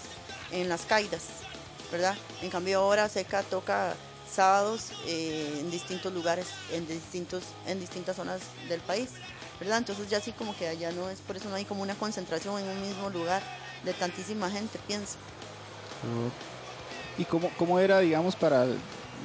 [0.52, 1.22] en las Caidas,
[1.90, 2.16] ¿verdad?
[2.42, 3.94] En cambio ahora Seca toca
[4.30, 9.08] sábados eh, en distintos lugares, en distintos, en distintas zonas del país,
[9.60, 9.78] ¿verdad?
[9.78, 12.58] Entonces ya así como que allá no es, por eso no hay como una concentración
[12.60, 13.42] en un mismo lugar
[13.84, 15.16] de tantísima gente, pienso.
[17.18, 18.66] ¿Y cómo, cómo era, digamos, para,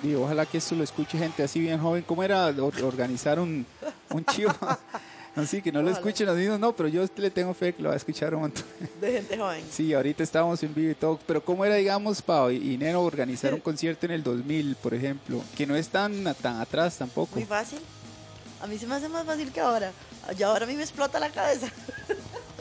[0.03, 3.65] digo, ojalá que esto lo escuche gente así bien joven, cómo era or- organizar un,
[4.09, 4.51] un chivo?
[5.37, 5.97] Así que no lo Ojalá.
[5.99, 8.39] escuchen los niños, no, pero yo le tengo fe que lo va a escuchar un
[8.43, 8.63] montón.
[9.01, 9.65] De gente joven.
[9.69, 13.53] Sí, ahorita estamos en vivo y todo, pero ¿cómo era, digamos, Pau y Neno organizar
[13.53, 15.41] un concierto en el 2000, por ejemplo?
[15.57, 17.35] Que no es tan, tan atrás tampoco.
[17.35, 17.79] Muy fácil.
[18.61, 19.91] A mí se me hace más fácil que ahora.
[20.33, 21.67] Ya ahora a mí me explota la cabeza.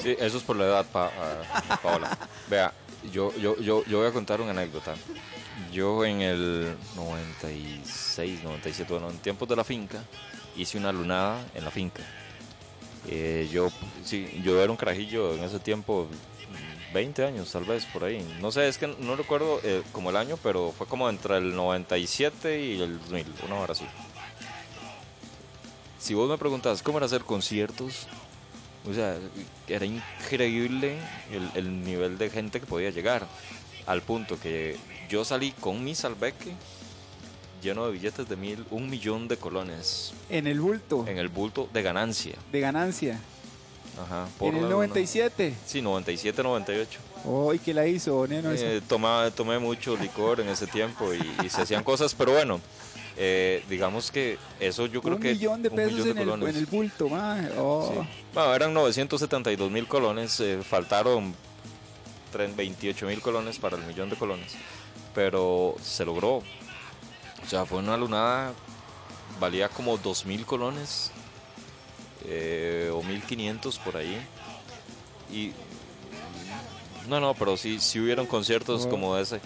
[0.02, 2.16] Sí, eso es por la edad, pa- ah, Paola.
[2.48, 2.72] Vea,
[3.12, 4.94] yo, yo, yo, yo voy a contar una anécdota.
[5.72, 10.02] Yo en el 96, 97, bueno, en tiempos de la finca,
[10.56, 12.02] hice una lunada en la finca.
[13.06, 13.70] Eh, yo,
[14.04, 16.08] sí, yo era un carajillo en ese tiempo,
[16.92, 18.24] 20 años tal vez, por ahí.
[18.40, 21.54] No sé, es que no recuerdo eh, como el año, pero fue como entre el
[21.54, 23.84] 97 y el 2000, una hora así.
[26.04, 28.06] Si vos me preguntas cómo era hacer conciertos,
[28.86, 29.16] o sea,
[29.66, 30.98] era increíble
[31.32, 33.26] el, el nivel de gente que podía llegar.
[33.86, 34.76] Al punto que
[35.08, 36.52] yo salí con mi salveque
[37.62, 41.70] lleno de billetes de mil, un millón de colones En el bulto en el bulto
[41.72, 42.34] de ganancia.
[42.52, 43.18] de ganancia.
[44.02, 45.54] Ajá, En el la- 97.
[45.64, 46.98] Sí, 97, 98.
[47.24, 48.50] Oh, ¿y qué la hizo, Neno?
[48.52, 52.60] Eh, tomaba- tomé mucho licor en ese tiempo y, y se hacían cosas, pero bueno,
[53.16, 55.34] Eh, digamos que eso yo creo un que...
[55.34, 57.08] millón de un pesos millón de en, el, en el bulto.
[57.58, 57.92] Oh.
[58.02, 58.08] Sí.
[58.34, 61.34] Bueno, eran 972 mil colones, eh, faltaron
[62.56, 64.54] 28 mil colones para el millón de colones,
[65.14, 66.38] pero se logró.
[66.38, 68.52] O sea, fue una lunada,
[69.38, 71.12] valía como 2 mil colones
[72.24, 74.20] eh, o 1500 por ahí.
[75.30, 75.52] Y
[77.08, 78.90] no, no, pero sí, sí hubieron conciertos Wow.
[78.90, 79.40] como ese.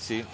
[0.00, 0.24] Sí,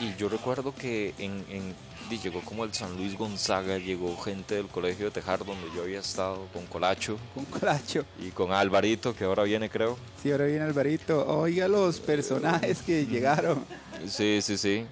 [0.00, 1.74] y yo recuerdo que en, en-
[2.18, 6.00] llegó como el San Luis Gonzaga, llegó gente del colegio de Tejar donde yo había
[6.00, 8.04] estado con Colacho Con colacho.
[8.20, 9.96] y con Alvarito, que ahora viene, creo.
[10.22, 11.26] Sí, ahora viene Alvarito.
[11.26, 13.64] Oiga los personajes que llegaron.
[14.08, 14.84] Sí, sí, sí.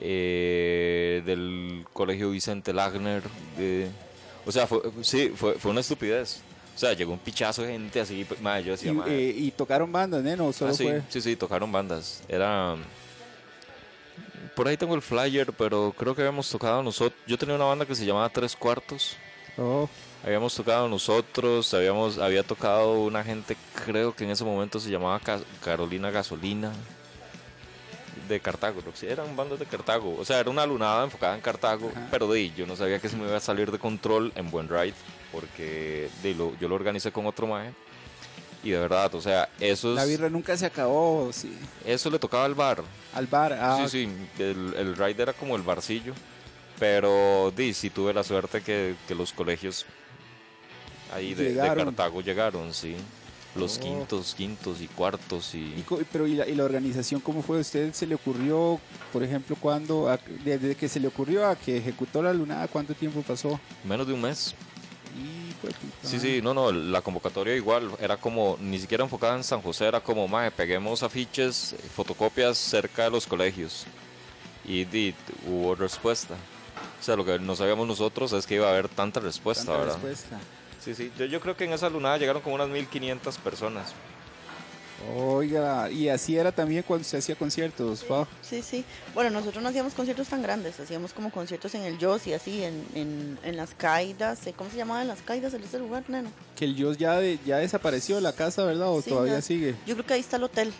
[0.00, 3.22] Eh, del colegio Vicente Lagner.
[3.56, 3.88] de-
[4.44, 6.40] o sea, fue, sí, fue, fue una estupidez.
[6.74, 8.26] O sea, llegó un pichazo de gente así.
[8.40, 10.36] Madre, yo Y, decía, madre, eh, y tocaron bandas, ¿no?
[10.36, 11.02] No, solo Ah, sí, fue.
[11.10, 12.22] sí, sí, tocaron bandas.
[12.28, 12.76] Era.
[14.54, 17.18] Por ahí tengo el flyer, pero creo que habíamos tocado nosotros.
[17.26, 19.16] Yo tenía una banda que se llamaba Tres Cuartos.
[19.58, 19.88] Oh,
[20.24, 25.18] Habíamos tocado nosotros, habíamos, había tocado una gente, creo que en ese momento se llamaba
[25.18, 26.72] Ca- Carolina Gasolina,
[28.28, 30.16] de Cartago, creo que sí, eran bandas de Cartago.
[30.18, 32.06] O sea, era una lunada enfocada en Cartago, Ajá.
[32.10, 34.48] pero de ahí, yo no sabía que se me iba a salir de control en
[34.50, 34.94] Buen Ride,
[35.32, 37.72] porque de lo- yo lo organicé con otro maje.
[38.64, 41.52] Y de verdad, o sea, eso, la es- birra nunca se acabó, sí.
[41.84, 42.82] eso le tocaba al bar.
[43.14, 43.52] Al bar.
[43.54, 46.14] Ah, Sí, sí, el, el ride era como el barcillo.
[46.78, 49.86] Pero di, sí tuve la suerte que, que los colegios
[51.14, 51.54] ahí de.
[51.56, 52.96] Cartago llegaron, sí.
[53.54, 53.80] Los Oh.
[53.80, 55.58] quintos, quintos y cuartos y...
[55.58, 57.60] Y pero ¿y la, y la organización cómo fue?
[57.60, 58.80] ¿Usted se le ocurrió,
[59.12, 62.94] por ejemplo, cuando, a- desde que se le ocurrió a que ejecutó la lunada, cuánto
[62.94, 63.60] tiempo pasó?
[63.84, 64.54] Menos de un mes.
[65.16, 69.44] Y, pues, Sí, sí, no, no, la convocatoria igual era como, ni siquiera enfocada en
[69.44, 73.84] San José, era como, mae, peguemos afiches, fotocopias cerca de los colegios.
[74.64, 75.14] Y
[75.46, 76.34] hubo respuesta.
[77.00, 79.78] O sea, lo que no sabíamos nosotros es que iba a haber tanta respuesta, Tanta
[79.78, 79.94] ¿verdad?
[79.94, 80.40] respuesta.
[80.82, 83.92] Sí, sí, yo, yo creo que en esa lunada llegaron como unas 1500 personas.
[85.18, 88.26] Oiga, y así era también cuando se hacía conciertos, Pau.
[88.40, 88.84] Sí, sí.
[89.14, 92.62] Bueno, nosotros no hacíamos conciertos tan grandes, hacíamos como conciertos en el Joss y así,
[92.62, 94.38] en, en, en las caídas.
[94.56, 96.30] ¿Cómo se llamaban las caídas en ese lugar, neno?
[96.56, 98.88] Que el Dios ya, de- ya desapareció la casa, ¿verdad?
[98.90, 99.42] ¿O Sí, todavía ya.
[99.42, 99.74] sigue?
[99.86, 100.72] Yo creo que ahí está el hotel.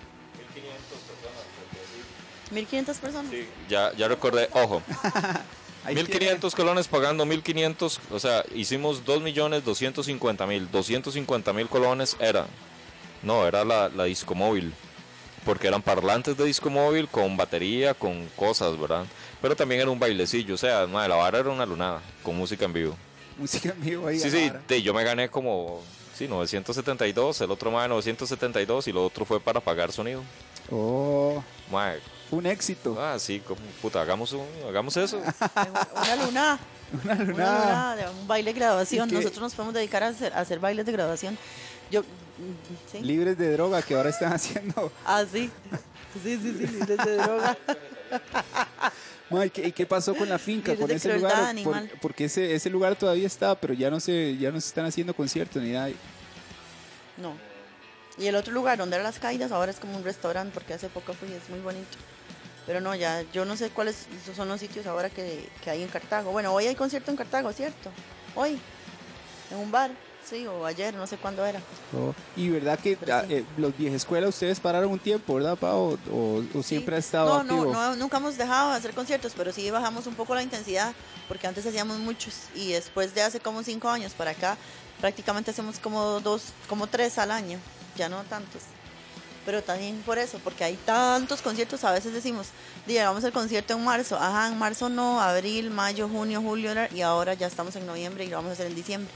[2.52, 3.32] 1500 personas.
[3.68, 4.82] Ya, ya recordé, ojo,
[5.84, 12.46] Ahí 1500 colones pagando 1500, o sea, hicimos 2.250.000, 250.000 colones era,
[13.22, 14.72] no, era la, la disco móvil,
[15.44, 19.04] porque eran parlantes de disco móvil con batería, con cosas, ¿verdad?
[19.40, 22.64] Pero también era un bailecillo, o sea, madre, la vara era una lunada, con música
[22.64, 22.96] en vivo.
[23.38, 24.18] Música en vivo ahí.
[24.20, 25.80] Sí, sí, de- yo me gané como,
[26.16, 30.22] sí, 972, el otro más de 972 y lo otro fue para pagar sonido.
[30.70, 32.96] Oh, Madre, un éxito.
[33.00, 35.18] ah, sí, como, puta, hagamos, un- hagamos eso.
[35.96, 36.58] Una luna.
[37.04, 37.94] Una Una lunada.
[37.94, 39.10] luna de un baile de graduación.
[39.10, 41.36] Nosotros nos podemos dedicar a hacer, a hacer bailes de graduación.
[41.90, 42.02] Yo,
[42.90, 43.00] sí.
[43.00, 44.92] Libres de droga que ahora están haciendo.
[45.04, 45.50] Ah, sí.
[46.22, 47.56] Sí, sí, sí, libres de droga.
[49.46, 51.54] ¿y qué, y qué pasó con la finca, con ese lugar?
[51.64, 54.84] Por- porque ese, ese lugar todavía está, pero ya no se, ya no se están
[54.84, 55.90] haciendo conciertos ni nada.
[57.16, 57.34] No.
[58.18, 60.88] Y el otro lugar donde eran las caídas ahora es como un restaurante porque hace
[60.88, 61.96] poco fui, es muy bonito.
[62.66, 65.88] Pero no, ya yo no sé cuáles son los sitios ahora que, que hay en
[65.88, 66.30] Cartago.
[66.30, 67.90] Bueno, hoy hay concierto en Cartago, ¿cierto?
[68.34, 68.58] Hoy,
[69.50, 69.90] en un bar,
[70.28, 71.60] sí, o ayer, no sé cuándo era.
[71.94, 73.34] Oh, Y verdad que ah, sí.
[73.34, 75.98] eh, los vieja escuela ustedes pararon un tiempo, ¿verdad, Pau?
[76.10, 77.72] O, o- o siempre ha estado no, activo.
[77.72, 80.94] No, no, nunca hemos dejado de hacer conciertos, pero sí bajamos un poco la intensidad,
[81.28, 84.56] porque antes hacíamos muchos y después de hace como cinco años para acá,
[85.00, 87.58] prácticamente hacemos como dos, como tres al año,
[87.96, 88.62] ya no tantos.
[89.44, 92.46] Pero también por eso, porque hay tantos conciertos, a veces decimos,
[92.86, 97.00] "Di, hagamos el concierto en marzo, ajá, en marzo no, abril, mayo, junio, julio, y
[97.00, 99.12] ahora ya estamos en noviembre y lo vamos a hacer en diciembre,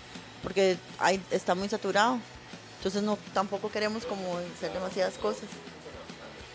[0.46, 2.20] porque hay, está muy saturado.
[2.78, 5.48] Entonces no, tampoco queremos como hacer demasiadas cosas.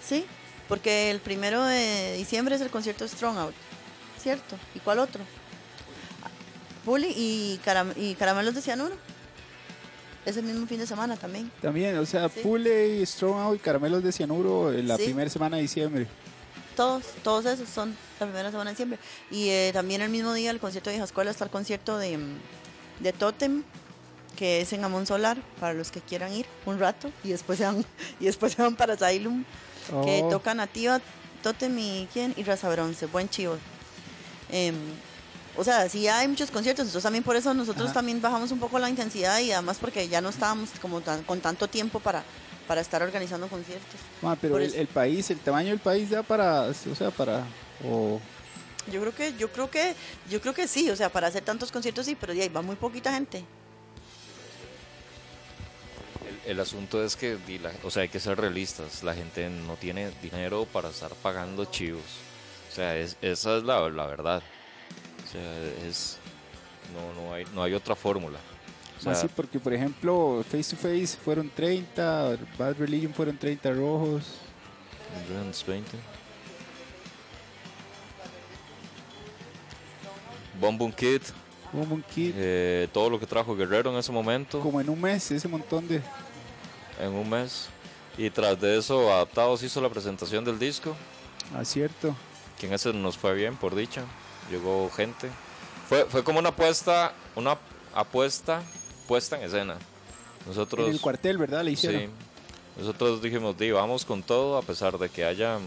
[0.01, 0.25] Sí,
[0.69, 3.53] porque el primero de diciembre es el concierto Strong Out,
[4.17, 4.55] ¿cierto?
[4.73, 5.21] ¿Y cuál otro?
[6.85, 8.95] Bully y, caram- y Caramelos de Cianuro.
[10.25, 11.51] Ese mismo fin de semana también.
[11.61, 12.39] También, o sea, Sí.
[12.41, 15.03] Pule y Strong Out y Caramelos de Cianuro en la Sí.
[15.03, 16.07] primera semana de diciembre.
[16.77, 18.99] Todos, todos esos son la primera semana de diciembre.
[19.31, 22.17] Y eh, también el mismo día, el concierto de Vieja Escuela, está el concierto de,
[22.17, 22.37] mm,
[23.01, 23.63] de Totem,
[24.35, 27.11] que es en Amón Solar, para los que quieran ir un rato.
[27.23, 27.85] Y después se van,
[28.19, 29.43] y después se van para Asylum,
[30.03, 30.99] que Oh, toca Nativa,
[31.43, 33.57] Totem y quién, y Raza Bronce, buen chivo.
[34.49, 34.75] Em,
[35.57, 37.95] o sea, sí hay muchos conciertos, entonces también por eso nosotros Ajá.
[37.95, 41.39] también bajamos un poco la intensidad y además porque ya no estábamos como tan- con
[41.41, 42.23] tanto tiempo para,
[42.67, 43.99] para estar organizando conciertos.
[44.21, 47.43] ma, pero el, el país, el tamaño del país da para, o sea, para,
[47.85, 48.19] o
[48.91, 49.93] Yo creo que, yo creo que,
[50.29, 52.61] yo creo que sí, o sea, para hacer tantos conciertos sí, pero de ahí va
[52.61, 53.43] muy poquita gente.
[56.45, 59.03] El, el asunto es que, la- o sea, hay que ser realistas.
[59.03, 62.03] La gente no tiene dinero para estar pagando chivos.
[62.71, 64.41] O sea, es, esa es la, la verdad.
[65.27, 66.17] O sea, es.
[66.93, 68.39] No, no, hay, no hay otra fórmula.
[68.97, 73.37] O sea, Más sí, porque por ejemplo, Face to Face fueron 30, Bad Religion fueron
[73.37, 74.23] 30 rojos.
[75.27, 75.97] Endurance 20.
[80.59, 81.21] Bomb Boom Kid,
[81.71, 84.99] Como un kit, eh, todo lo que trajo Guerrero en ese momento, como en un
[84.99, 86.01] mes, ese montón de.
[86.99, 87.67] en un mes.
[88.17, 90.95] Y tras de eso, Adaptados hizo la presentación del disco.
[91.55, 92.15] Acierto.
[92.59, 94.03] que en ese nos fue bien, por dicha.
[94.49, 95.29] Llegó gente.
[95.87, 97.57] Fue, fue como una apuesta, una
[97.93, 98.61] apuesta
[99.11, 99.77] puesta en escena.
[100.47, 101.63] Nosotros, En el cuartel, ¿verdad?
[101.63, 102.01] Le hicieron.
[102.01, 102.09] sí,
[102.77, 105.59] nosotros dijimos, di, vamos con todo, a pesar de que haya...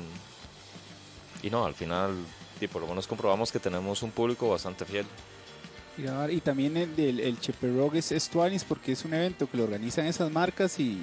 [1.43, 2.15] Y no, al final,
[2.59, 5.07] di, por lo menos comprobamos que tenemos un público bastante fiel.
[5.97, 8.29] Y, también el, el, el Cheperog es, es
[8.65, 10.99] porque es un evento que lo organizan esas marcas y,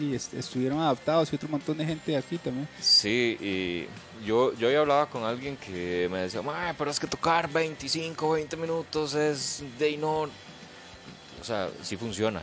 [0.00, 2.68] y est- estuvieron adaptados y otro montón de gente de aquí también.
[2.80, 7.06] Sí, y yo, yo ya hablaba con alguien que me decía, "Mae, pero es que
[7.06, 10.22] tocar 25, 20 minutos es de no.
[10.22, 12.42] O sea, sí funciona.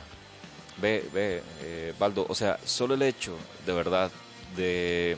[0.81, 3.35] Ve, ve, eh, Baldo, o sea, solo el hecho,
[3.65, 4.09] de verdad,
[4.55, 5.17] de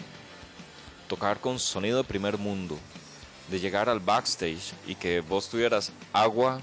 [1.08, 2.80] tocar con sonido de primer mundo,
[3.50, 6.62] de llegar al backstage y que vos tuvieras agua,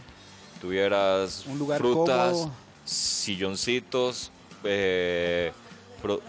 [0.61, 2.53] tuvieras Un lugar frutas, cómodo.
[2.85, 4.31] silloncitos,
[4.65, 5.53] eh,
[6.03, 6.21] pro-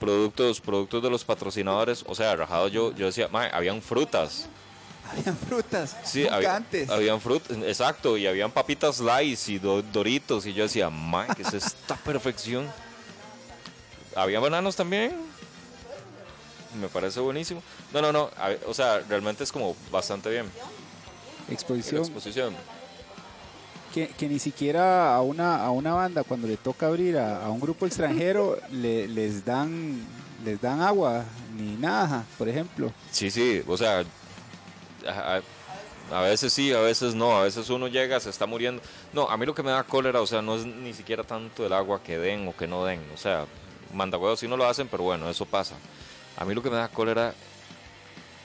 [0.00, 4.46] productos, productos de los patrocinadores, o sea, rajado yo, yo decía, "Mae, habían frutas.
[5.12, 5.96] Habían frutas.
[6.02, 6.88] Sí, había- antes.
[6.88, 11.42] habían frutas, exacto, y habían papitas Lays y do- doritos, y yo decía, "Mae, ¿qué
[11.42, 12.66] es esta perfección?
[14.16, 15.14] Había bananos también.
[16.80, 17.62] Me parece buenísimo.
[17.92, 20.46] No, no, no, a- o sea, realmente es como bastante bien.
[21.48, 22.00] La Exposición.
[22.02, 22.54] exposición.
[23.92, 27.50] que, que ni siquiera a una, a una banda cuando le toca abrir a, a
[27.50, 30.04] un grupo extranjero le, les dan
[30.44, 31.24] les dan agua
[31.56, 32.92] ni nada, por ejemplo.
[33.12, 34.04] Sí, sí, o sea,
[36.12, 38.82] a, veces sí, a veces no, a veces uno llega, se está muriendo.
[39.12, 41.64] No, a mí lo que me da cólera, o sea, no es ni siquiera tanto
[41.64, 43.46] el agua que den o que no den, o sea,
[43.94, 45.76] mandahuevos sí no lo hacen, pero bueno, eso pasa.
[46.36, 47.34] A mí lo que me da cólera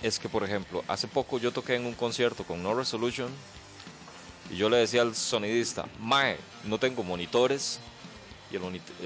[0.02, 3.30] es que, por ejemplo, hace poco yo toqué en un concierto con No Resolution
[4.50, 7.80] y yo le decía al sonidista, Mae, no tengo monitores
[8.52, 8.56] y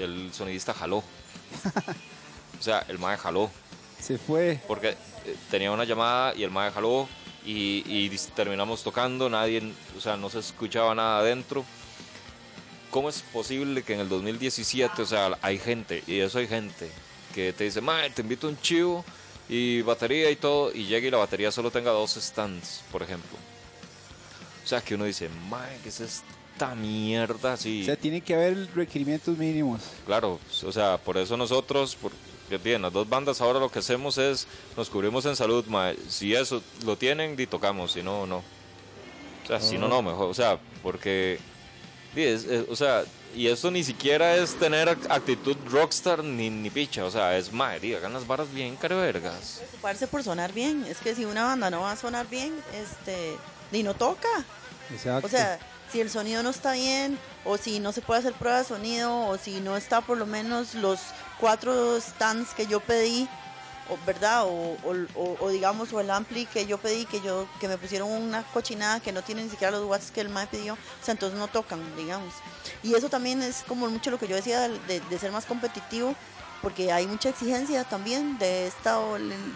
[0.00, 0.98] el, sonidista jaló.
[2.58, 3.50] o sea, el Mae jaló
[4.00, 4.60] Se fue.
[4.66, 7.08] porque eh, tenía una llamada y el mae jaló
[7.46, 9.62] y, terminamos tocando, nadie,
[9.96, 11.64] o sea, no se escuchaba nada adentro.
[12.90, 16.90] ¿Cómo es posible que en el 2017, o sea, hay gente, y eso hay gente,
[17.34, 19.04] que te dice, mae, te invito un chivo
[19.48, 23.36] y batería y todo, y llega y la batería solo tenga dos stands, por ejemplo?
[24.64, 27.54] O sea, que uno dice, mae, ¿qué es esta mierda?
[27.54, 27.82] Así.
[27.82, 29.82] O sea, tiene que haber requerimientos mínimos.
[30.06, 32.16] Claro, o sea, por eso nosotros, porque
[32.62, 35.96] bien, las dos bandas ahora lo que hacemos es, nos cubrimos en salud, mae.
[36.08, 38.38] si eso lo tienen, di tocamos, si no, no.
[39.44, 41.38] O sea, si no, no, mejor, o sea, porque,
[42.16, 43.04] es- es- o sea,
[43.34, 47.50] y esto ni siquiera es tener act- actitud rockstar ni, ni picha, o sea, es,
[47.80, 49.56] di, hagan las varas bien, carevergas.
[49.58, 50.84] Preocuparse por sonar bien.
[50.88, 53.36] Es que si una banda no va a sonar bien, este,
[53.72, 54.28] ni no toca.
[54.92, 55.26] Exacto.
[55.26, 55.58] O sea,
[55.90, 59.26] si el sonido no está bien, o si no se puede hacer prueba de sonido,
[59.26, 61.00] o si no está por lo menos los
[61.38, 63.28] cuatro stands que yo pedí,
[63.90, 64.44] o, ¿verdad?
[64.44, 68.10] O, o- o- digamos, o el ampli que yo pedí, que yo que me pusieron
[68.10, 71.12] una cochinada que no tiene ni siquiera los watts que el MAE pidió, o sea,
[71.12, 72.32] entonces no tocan, digamos.
[72.82, 76.14] Y eso también es como mucho lo que yo decía de, ser más competitivo,
[76.62, 78.98] porque hay mucha exigencia también de esta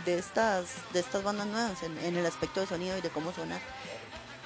[0.04, 3.32] de estas de estas bandas nuevas en, en el aspecto de sonido y de cómo
[3.32, 3.60] sonar.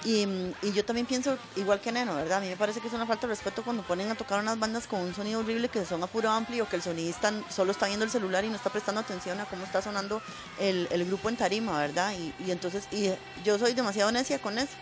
[0.05, 0.27] Y,
[0.73, 2.39] yo también pienso, igual que Neno, ¿verdad?
[2.39, 4.59] A mí me parece que es una falta de respeto cuando ponen a tocar unas
[4.59, 7.87] bandas con un sonido horrible que son a puro amplio, que el sonidista solo está
[7.87, 10.21] viendo el celular y no está prestando atención a cómo está sonando
[10.59, 12.13] el, grupo en tarima, ¿verdad?
[12.45, 13.11] Y, entonces, y
[13.45, 14.73] yo soy demasiado necia con eso.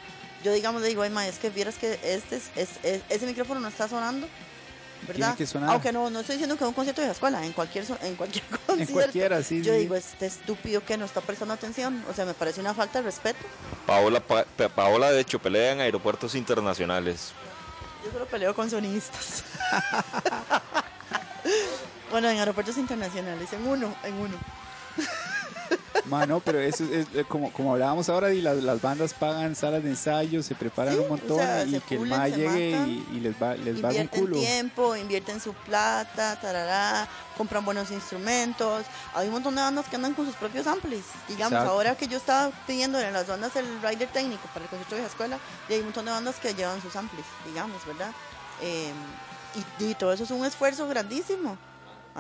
[0.43, 3.61] Yo, digamos, le digo, ay, es que vieras que este es, es- es- ese micrófono
[3.61, 4.27] no está sonando,
[5.07, 5.37] ¿verdad?
[5.37, 5.71] que sonar.
[5.71, 8.15] Aunque no, no estoy diciendo que en un concierto de la escuela, en cualquier, en
[8.17, 8.83] cualquier concierto.
[8.83, 9.63] en cualquiera, sí.
[9.63, 9.81] Yo sí.
[9.81, 12.05] digo, este estúpido que no está prestando atención.
[12.11, 13.39] O sea, me parece una falta de respeto.
[13.87, 17.33] Paola, Pa- Pa- Paola de hecho, pelea en aeropuertos internacionales.
[18.05, 19.45] Yo solo peleo con sonidistas.
[22.11, 24.37] bueno, en aeropuertos internacionales, en uno, en uno.
[26.07, 29.83] Mano, pero eso es, es como, como hablábamos ahora, y las, las bandas pagan salas
[29.83, 32.73] de ensayo, se preparan Sí, un o montón sea, y que el pulen, se llegue
[32.73, 34.37] matan, y, y les va, les va un invierten culo.
[34.39, 37.07] tiempo, invierten su plata, tarará,
[37.37, 38.85] compran buenos instrumentos.
[39.15, 41.05] Hay un montón de bandas que andan con sus propios amplis.
[41.29, 41.71] Digamos, Exacto.
[41.73, 45.01] ahora que yo estaba pidiendo en las bandas el rider técnico para el concierto de
[45.03, 48.11] vieja escuela, y hay un montón de bandas que llevan sus amplis, digamos, ¿verdad?
[48.63, 48.91] Eh,
[49.79, 51.57] y, y todo eso es un esfuerzo grandísimo.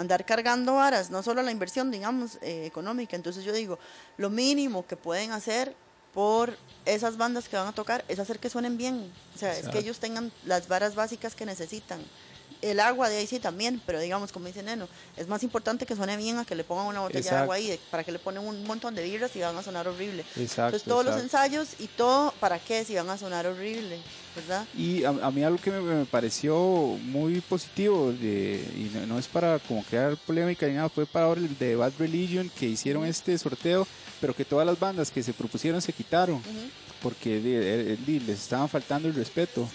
[0.00, 3.16] Andar cargando varas, no solo la inversión, digamos, eh, económica.
[3.16, 3.78] Entonces yo digo,
[4.16, 5.74] lo mínimo que pueden hacer
[6.14, 9.12] por esas bandas que van a tocar es hacer que suenen bien.
[9.34, 12.00] O sea, es que ellos tengan las varas básicas que necesitan.
[12.62, 14.86] El agua de ahí sí también, pero digamos, como dice Neno,
[15.16, 17.80] es más importante que suene bien a que le pongan una botella de agua ahí,
[17.90, 20.24] para que le ponen un montón de birras y van a sonar horrible.
[20.36, 22.84] Exacto, Entonces todos los ensayos y todo, ¿para qué?
[22.84, 24.00] Si van a sonar horrible,
[24.36, 24.66] ¿verdad?
[24.76, 26.56] Y a, a mí algo que me, me pareció
[27.04, 31.26] muy positivo, de, y no, no es para como crear polémica ni nada, fue para
[31.26, 33.86] ahora el de Bad Religion que hicieron este sorteo,
[34.20, 36.40] pero que todas las bandas que se propusieron se quitaron,
[37.02, 39.68] porque de- de- de- les estaban faltando el respeto.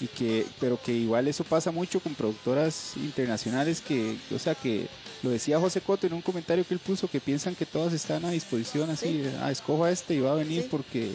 [0.00, 4.88] y que pero que igual eso pasa mucho con productoras internacionales que o sea que
[5.22, 8.24] lo decía José Coto en un comentario que él puso que piensan que todas están
[8.24, 9.24] a disposición así Sí.
[9.40, 10.68] ah escojo a este y va a venir Sí.
[10.70, 11.10] porque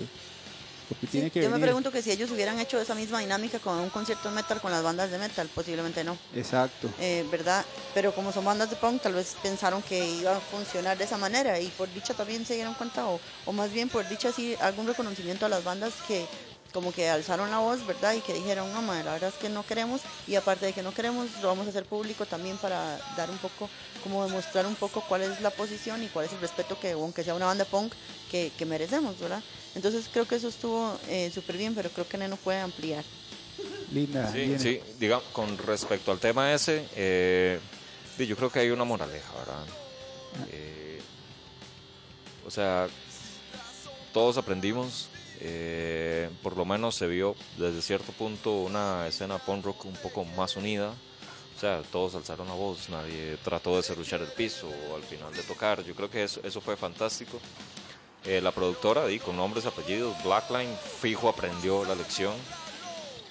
[0.87, 3.59] porque Sí, tiene que yo me pregunto que si ellos hubieran hecho esa misma dinámica
[3.59, 6.17] con un concierto de metal con las bandas de metal, posiblemente no.
[6.35, 7.65] exacto eh, ¿verdad?
[7.93, 11.17] Pero como son bandas de punk, tal vez pensaron que iba a funcionar de esa
[11.17, 14.55] manera y por dicha también se dieron cuenta, o, o más bien por dicha sí
[14.61, 16.25] algún reconocimiento a las bandas que
[16.73, 18.13] como que alzaron la voz, ¿verdad?
[18.13, 20.83] Y que dijeron, no, madre, la verdad es que no queremos y aparte de que
[20.83, 23.69] no queremos, lo vamos a hacer público también para dar un poco,
[24.03, 27.23] como demostrar un poco cuál es la posición y cuál es el respeto que, aunque
[27.23, 27.93] sea una banda punk,
[28.29, 29.41] que, que merecemos, ¿verdad?
[29.77, 33.05] Entonces creo que eso estuvo eh, súper bien, pero creo que Neno puede ampliar.
[33.93, 34.57] linda Sí, viene.
[34.59, 37.59] sí, digamos, con respecto al tema ese, eh,
[38.17, 39.63] yo creo que hay una moraleja, ¿verdad?
[40.51, 40.99] Eh,
[42.43, 42.87] o sea,
[44.13, 45.09] todos aprendimos,
[45.41, 50.25] eh, por lo menos se vio desde cierto punto una escena punk rock un poco
[50.25, 50.91] más unida.
[51.55, 55.43] O sea, todos alzaron la voz, nadie trató de serruchar el piso al final de
[55.43, 55.83] tocar.
[55.83, 57.39] Yo creo que eso, eso fue fantástico.
[58.27, 62.33] Eh, la productora, di, con nombres y apellidos, Blackline, fijo aprendió la lección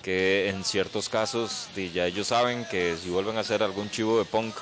[0.02, 4.18] que en ciertos casos di, ya ellos saben que si vuelven a hacer algún chivo
[4.18, 4.54] de punk,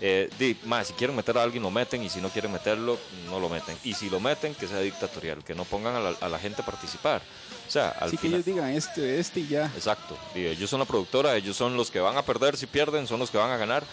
[0.00, 2.98] eh, di, más, si quieren meter a alguien lo meten y si no quieren meterlo,
[3.26, 3.76] no lo meten.
[3.84, 6.62] Y si lo meten, que sea dictatorial, que no pongan a la, a la gente
[6.62, 7.22] a participar.
[7.66, 10.16] O sea, al Así que ellos digan este este y ya Exacto.
[10.34, 13.30] Ellos son la productora, ellos son los que van a perder si pierden, son los
[13.30, 13.84] que van a ganar.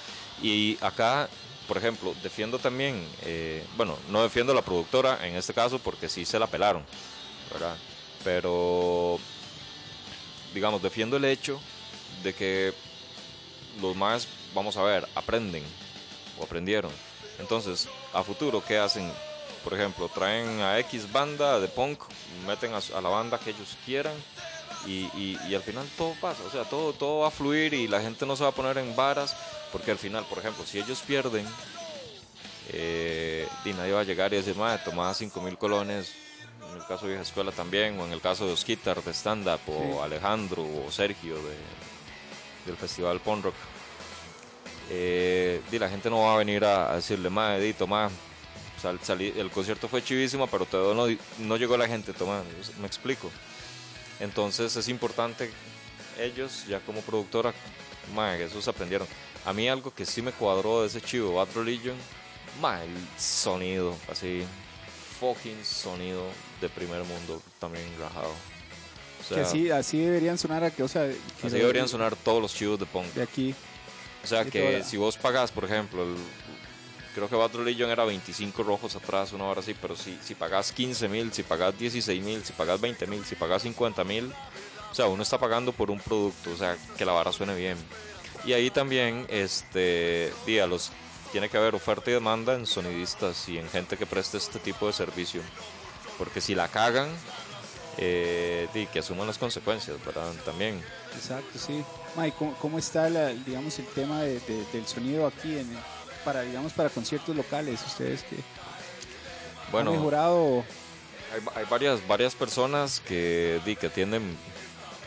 [0.42, 1.30] Y acá,
[1.68, 6.10] por ejemplo, defiendo también, eh, bueno, no defiendo a la productora en este caso porque
[6.10, 6.84] sí se la pelaron,
[7.52, 7.76] ¿verdad?
[8.24, 9.20] Pero,
[10.54, 11.60] digamos, defiendo el hecho
[12.24, 12.74] de que
[13.82, 15.64] los más, vamos a ver, aprenden
[16.40, 16.92] o aprendieron.
[17.40, 19.12] Entonces, a futuro, ¿qué hacen?
[19.64, 22.00] Por ejemplo, traen a X banda de punk,
[22.46, 24.14] meten a, la banda que ellos quieran
[24.86, 27.88] y, y- y al final todo pasa, o sea, todo, todo va a fluir y
[27.88, 29.36] la gente no se va a poner en varas,
[29.74, 31.46] porque al final, por ejemplo, si ellos pierden,
[32.70, 36.14] eh, y nadie va a llegar y decir, madre, tomaba 5 mil colones,
[36.72, 39.60] en el caso de Vieja Escuela también, o en el caso de Osquitar de stand-up,
[39.68, 40.00] o Sí.
[40.02, 41.56] Alejandro, o Sergio de,
[42.66, 43.56] del Festival Punk Rock.
[44.90, 48.10] Eh, di, la gente no va a venir a, a decirle, madre, di, toma,
[48.82, 52.44] sal- salí- el concierto fue chivísimo, pero todo no, no llegó la gente, toma,
[52.80, 53.30] me explico.
[54.20, 55.52] Entonces es importante
[56.20, 57.54] ellos, ya como productora,
[58.14, 59.08] mae, esos aprendieron.
[59.46, 61.96] A mí algo que sí me cuadró de ese chivo, Bad Religion,
[62.62, 64.44] mae, el sonido, así,
[65.20, 66.24] fucking sonido
[66.62, 68.32] de primer mundo, también rajado.
[69.22, 72.54] O sea, que así así deberían sonar o sea que así deberían sonar todos los
[72.54, 73.06] chivos de punk.
[73.14, 73.56] de aquí
[74.24, 76.16] O sea que si vos pagas, por ejemplo, el-
[77.16, 80.72] creo que Bad Religion era 25 rojos atrás, una hora así, pero si, si pagas
[80.72, 84.32] 15 mil, si pagas 16 mil, si pagas 20 mil, si pagas 50 mil,
[84.92, 87.78] o sea, uno está pagando por un producto, o sea, que la vara suene bien.
[88.46, 90.92] Y ahí también, este, día los
[91.32, 94.86] tiene que haber oferta y demanda en sonidistas y en gente que preste este tipo
[94.88, 95.42] de servicio.
[96.18, 97.10] Porque si la cagan,
[97.98, 100.32] eh, di, que asuman las consecuencias, ¿verdad?
[100.46, 100.82] También.
[101.16, 101.84] Exacto, sí.
[102.16, 105.70] May, ¿cómo, cómo está la, digamos el tema de- de- del sonido aquí en
[106.26, 107.82] para digamos para conciertos locales?
[107.86, 110.64] Ustedes que han Bueno, mejorado
[111.34, 114.38] Hay, hay varias, varias personas que, di, que atienden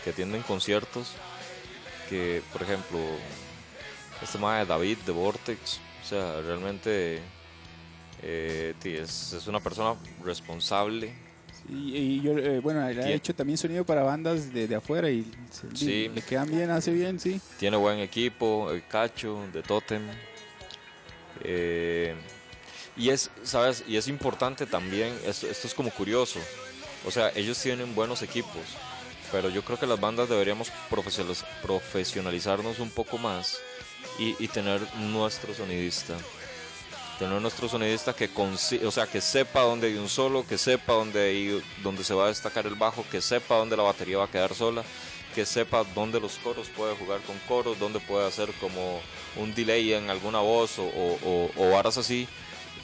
[0.03, 1.09] que atienden conciertos
[2.09, 2.99] que, por ejemplo,
[4.23, 7.21] este mae David de Vortex, o sea, realmente
[8.23, 11.13] eh, es, es una persona responsable.
[11.69, 15.11] y, y yo eh, bueno, él ha hecho también sonido para bandas de, de afuera
[15.11, 16.09] y se- Sí.
[16.15, 17.41] le quedan bien, hace bien, sí.
[17.59, 20.03] Tiene buen equipo, el Cacho de Totem.
[21.43, 22.15] Eh,
[22.99, 23.85] Y es, ¿sabes?
[23.87, 26.41] Y es importante también, esto, esto es como curioso.
[27.05, 28.63] O sea, ellos tienen buenos equipos,
[29.33, 33.59] pero yo creo que las bandas deberíamos profesionaliz- profesionalizarnos un poco más
[34.19, 36.15] y, y tener nuestro sonidista.
[37.19, 38.29] Tener nuestro sonidista que,
[38.85, 42.27] o sea, que sepa dónde hay un solo, que sepa dónde, hay, dónde se va
[42.27, 44.85] a destacar el bajo, que sepa dónde la batería va a quedar sola,
[45.35, 49.01] que sepa dónde los coros puede jugar con coros, dónde puede hacer como
[49.37, 52.29] un delay en alguna voz o, o, o- o varas así.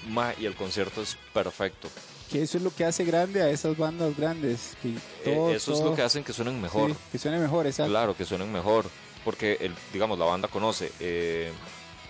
[0.09, 1.89] Ma, y el concierto es perfecto.
[2.33, 4.75] Que eso es lo que hace grande a esas bandas grandes.
[4.83, 6.91] Que Eh, todo- eso es lo que hacen que suenen mejor.
[6.91, 7.91] sí, que suene mejor, exacto.
[7.91, 8.87] Claro, que suenen mejor,
[9.25, 10.91] porque el, digamos la banda conoce.
[11.01, 11.53] eh,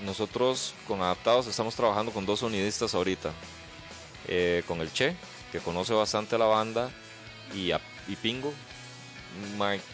[0.01, 3.31] nosotros con Adaptados estamos trabajando con dos sonidistas ahorita,
[4.29, 5.15] eh, con el Che,
[5.53, 6.91] que conoce bastante a la banda,
[7.55, 8.53] y, a- y Pingo,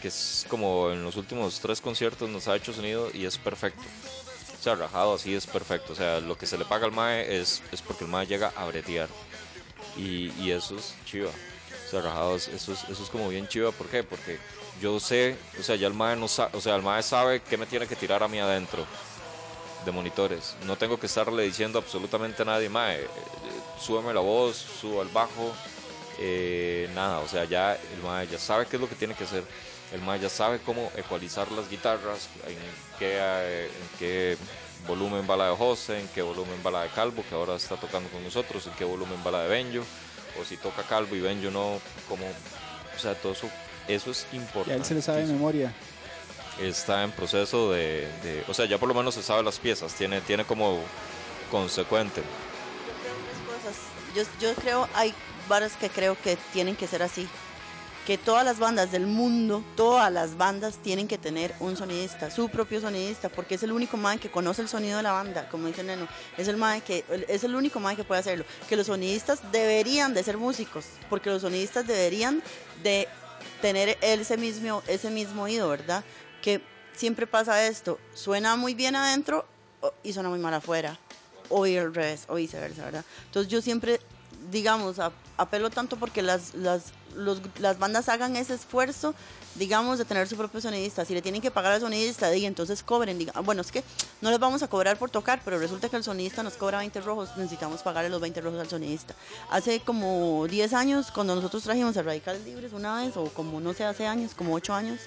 [0.01, 3.81] que es como en los últimos tres conciertos nos ha hecho sonido y es perfecto.
[4.59, 5.93] O sea, rajado así es perfecto.
[5.93, 8.51] O sea, lo que se le paga al MAE es, es porque el MAE llega
[8.57, 9.07] a bretear.
[9.99, 11.29] Y, y eso es chiva.
[11.29, 13.71] O sea, rajado, es- eso es, eso es como bien chiva.
[13.71, 14.03] ¿Por qué?
[14.03, 14.37] Porque
[14.81, 17.57] yo sé, o sea, ya el MAE no sabe, o sea, el MAE sabe qué
[17.57, 18.85] me tiene que tirar a mí adentro
[19.85, 20.55] de monitores.
[20.65, 23.07] No tengo que estarle diciendo absolutamente a nadie, MAE, eh,
[23.81, 25.51] súbeme la voz, suba el bajo,
[26.19, 29.23] eh, nada, o sea, ya el MAE ya sabe qué es lo que tiene que
[29.23, 29.43] hacer.
[29.93, 32.27] El MAE ya sabe cómo ecualizar las guitarras,
[32.99, 34.37] qué, eh, en qué
[34.87, 37.75] volumen va la de José, en qué volumen va la de Calvo, que ahora está
[37.75, 39.83] tocando con nosotros, en qué volumen va la de Benjo,
[40.39, 43.49] o si toca Calvo y Benjo no, como, o sea, todo eso,
[43.87, 44.69] eso es importante.
[44.71, 45.73] Ya él se lo sabe de memoria.
[46.59, 49.93] Está en proceso de, de- o sea, ya por lo menos se sabe las piezas,
[49.93, 50.79] tiene, tiene como
[51.51, 52.21] consecuente.
[53.47, 53.77] cosas.
[54.15, 55.13] Yo, yo creo, hay
[55.47, 57.27] varas que creo que tienen que ser así.
[58.05, 62.49] Que todas las bandas del mundo, todas las bandas tienen que tener un sonidista, su
[62.49, 65.67] propio sonidista, porque es el único man que conoce el sonido de la banda, como
[65.67, 66.07] dice Neno.
[66.35, 68.45] Es el man que es el único man que puede hacerlo.
[68.67, 72.41] Que los sonidistas deberían de ser músicos, porque los sonidistas deberían
[72.81, 73.07] de
[73.61, 76.03] tener ese mismo, ese mismo oído, ¿verdad?
[76.41, 76.61] Que
[76.93, 79.45] siempre pasa esto, suena muy bien adentro
[80.01, 80.97] y suena muy mal afuera
[81.49, 83.05] o al revés, o viceversa, ¿verdad?
[83.25, 83.99] Entonces yo siempre,
[84.49, 86.83] digamos, a- apelo tanto porque las, las,
[87.15, 89.15] los- las bandas hagan ese esfuerzo,
[89.55, 91.05] digamos, de tener su propio sonidista.
[91.05, 93.17] Si le tienen que pagar al sonidista, diga, entonces cobren.
[93.17, 93.83] Diga, "Ah, bueno, es que
[94.21, 97.01] no les vamos a cobrar por tocar, pero resulta que el sonidista nos cobra 20
[97.01, 99.15] rojos, necesitamos pagarle los 20 rojos al sonidista.
[99.49, 103.73] Hace como 10 años, cuando nosotros trajimos a Radicales Libres una vez, o como no
[103.73, 104.99] sé, hace años, como 8 años,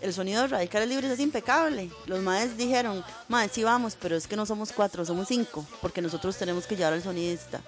[0.00, 1.90] el sonido de Radicales Libres es impecable.
[2.06, 6.00] Los maes dijeron, maes, sí vamos, pero es que no somos cuatro, somos cinco, porque
[6.00, 7.60] nosotros tenemos que llevar al sonidista.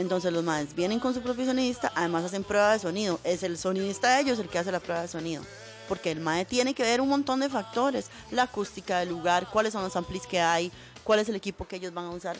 [0.00, 3.20] Entonces los maes vienen con su propio sonidista, además hacen prueba de sonido.
[3.22, 5.42] Es el sonidista de ellos el que hace la prueba de sonido.
[5.88, 8.06] Porque el mae tiene que ver un montón de factores.
[8.30, 10.72] La acústica del lugar, cuáles son los amplis que hay,
[11.04, 12.36] cuál es el equipo que ellos van a usar,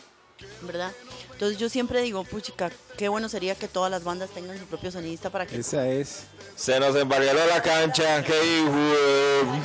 [0.63, 0.91] ¿verdad?
[1.33, 4.91] Entonces yo siempre digo, puchica, qué bueno sería que todas las bandas tengan su propio
[4.91, 5.59] sonidista para que...
[5.59, 6.23] Esa es.
[6.57, 9.61] Se nos embarrió la cancha, qué hijo.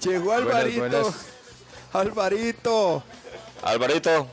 [0.00, 0.78] Llegó Alvarito.
[0.78, 1.06] buenas.
[1.92, 3.02] Alvarito.
[3.62, 4.28] Alvarito,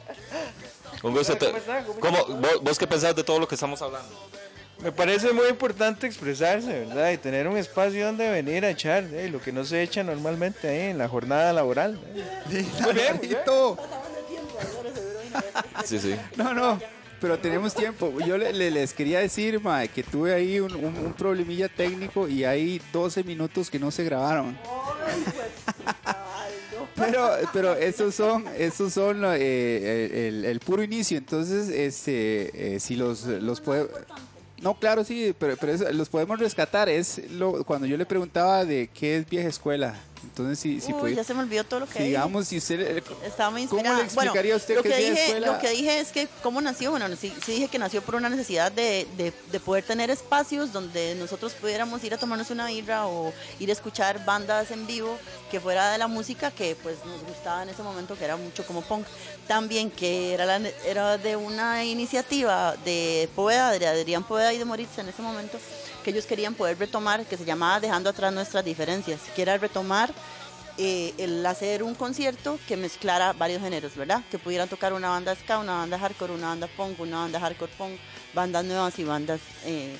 [1.03, 1.35] un gusto.
[1.37, 1.83] te- ¿Cómo está?
[1.83, 4.09] ¿Cómo ¿Cómo- vos, vos qué pensás de todo lo que estamos hablando?
[4.83, 7.11] Me parece muy importante expresarse, ¿verdad?
[7.11, 10.67] Y tener un espacio donde venir a echar eh, lo que no se echa normalmente
[10.67, 11.99] ahí en la jornada laboral.
[12.51, 12.65] ¿eh?
[12.83, 13.77] Alvarito.
[15.85, 16.15] Sí, sí.
[16.35, 16.79] No, no.
[17.21, 18.11] Pero tenemos tiempo.
[18.25, 22.27] Yo le- le- les quería decir, mae, que tuve ahí un, un- un problemilla técnico
[22.27, 24.57] y hay 12 minutos que no se grabaron.
[27.05, 31.17] Pero, pero esos son, esos son eh, el, el puro inicio.
[31.17, 33.87] Entonces, este, eh, si los, los puede,
[34.61, 36.87] no, claro, sí, pero, pero eso los podemos rescatar.
[36.87, 39.95] Es lo, cuando yo le preguntaba de qué es vieja escuela.
[40.23, 42.05] Entonces, si, si Uy, puede- ya se me olvidó todo lo que dije.
[42.05, 43.97] digamos, si usted le- Estaba muy ¿Cómo inspirada.
[43.97, 45.47] le explicaría bueno, a usted lo que dije, escuela?
[45.47, 46.91] Lo que dije es que cómo nació.
[46.91, 50.71] Bueno, sí, sí dije que nació por una necesidad de, de, de poder tener espacios
[50.71, 55.17] donde nosotros pudiéramos ir a tomarnos una birra o ir a escuchar bandas en vivo
[55.49, 58.65] que fuera de la música que pues nos gustaba en ese momento, que era mucho
[58.65, 59.05] como punk.
[59.47, 64.65] También que era, la, era de una iniciativa de Poveda, de Adrián Poveda y de
[64.65, 65.57] Moritz en ese momento,
[66.01, 70.13] que ellos querían poder retomar, que se llamaba Dejando atrás nuestras diferencias, que era retomar
[70.77, 74.23] eh, el hacer un concierto que mezclara varios géneros, ¿verdad?
[74.31, 77.71] Que pudieran tocar una banda ska, una banda hardcore, una banda punk, una banda hardcore
[77.77, 77.99] punk,
[78.33, 79.95] bandas nuevas y bandas eh,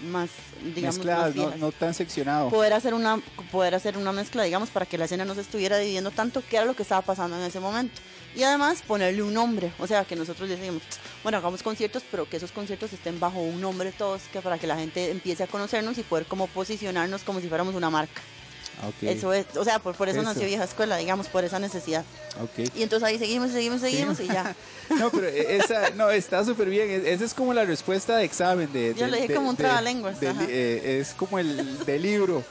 [0.00, 0.28] más,
[0.74, 2.50] digamos, mezcladas, más no, no tan seccionado.
[2.50, 5.78] Poder hacer, una, poder hacer una mezcla, digamos, para que la escena no se estuviera
[5.78, 8.00] dividiendo tanto, que era lo que estaba pasando en ese momento.
[8.36, 10.82] Y además ponerle un nombre, o sea, que nosotros decimos,
[11.22, 14.66] bueno, hagamos conciertos, pero que esos conciertos estén bajo un nombre todos, que para que
[14.66, 18.20] la gente empiece a conocernos y poder como posicionarnos como si fuéramos una marca.
[18.82, 19.04] Ah, ok.
[19.04, 20.28] Eso es, o sea, por, por eso, Eso.
[20.28, 22.04] nació vieja escuela, digamos, por esa necesidad.
[22.42, 22.68] Ok.
[22.76, 24.54] Y entonces ahí seguimos, seguimos, seguimos y ya.
[24.98, 26.90] No, pero esa, no, está súper bien.
[26.90, 28.70] Es- Esa es como la respuesta de examen.
[28.72, 31.84] De, Yo de- le dije de- como un de- trabalenguas, de- eh, es como el
[31.86, 32.44] del libro.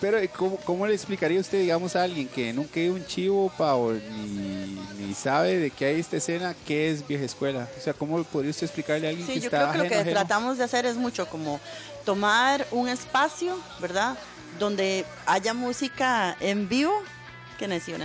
[0.00, 3.50] Pero, eh, ¿cómo, ¿cómo le explicaría usted, digamos, a alguien que nunca ido un chivo,
[3.56, 7.66] Pau, ni, ni sabe de qué hay esta escena, qué es vieja escuela?
[7.78, 9.84] O sea, ¿cómo podría usted explicarle a alguien Sí, que yo está creo que lo
[9.84, 10.16] ajeno, que ajeno?
[10.20, 11.60] tratamos de hacer es mucho como
[12.04, 14.16] tomar un espacio, ¿verdad?
[14.58, 16.92] Donde haya música en vivo,
[17.58, 17.96] que necio,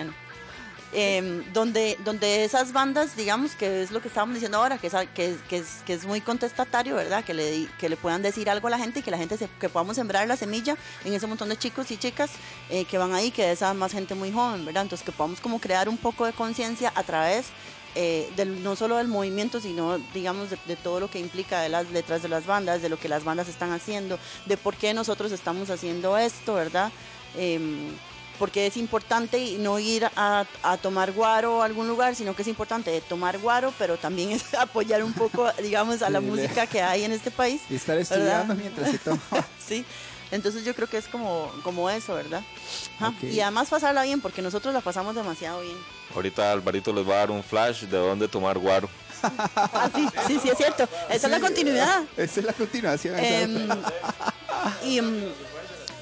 [0.94, 4.94] Em, donde, donde esas bandas, digamos, que es lo que estábamos diciendo ahora, que es,
[5.16, 7.24] que, que es, que es muy contestatario, ¿verdad?
[7.24, 9.48] Que le, que le puedan decir algo a la gente y que la gente se-
[9.58, 10.76] que podamos sembrar la semilla
[11.06, 12.32] en ese montón de chicos y chicas
[12.70, 14.84] eh, que van ahí, que es además gente muy joven, ¿verdad?
[14.84, 17.46] Entonces que podamos como crear un poco de conciencia a través
[17.96, 21.70] eh, del, no solo del movimiento, sino digamos de, de todo lo que implica de
[21.70, 24.94] las letras de las bandas, de lo que las bandas están haciendo, de por qué
[24.94, 26.92] nosotros estamos haciendo esto, ¿verdad?
[27.38, 27.94] Em,
[28.42, 32.42] porque es importante y no ir a, a tomar guaro a algún lugar, sino que
[32.42, 36.66] es importante tomar guaro, pero también es apoyar un poco, digamos, a la Sí, música
[36.66, 37.62] que hay en este país.
[37.70, 38.18] Y estar ¿verdad?
[38.18, 39.22] estudiando mientras se toma.
[39.64, 39.86] Sí,
[40.32, 42.42] entonces yo creo que es como, como eso, ¿verdad?
[42.98, 43.26] Ajá, Ok.
[43.26, 45.78] Y además pasarla bien, porque nosotros la pasamos demasiado bien.
[46.16, 48.90] Ahorita Alvarito les va a dar un flash de dónde tomar guaro.
[49.22, 50.90] Ah, sí, sí, sí, es cierto.
[51.12, 52.06] Esa es la continuidad.
[52.18, 53.20] Esa es la continuación.
[53.20, 53.70] Em,
[54.84, 55.26] y, em,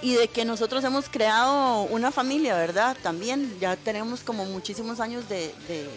[0.02, 2.96] y de que nosotros hemos creado una familia, ¿verdad?
[3.04, 5.90] También ya tenemos como muchísimos años de, de-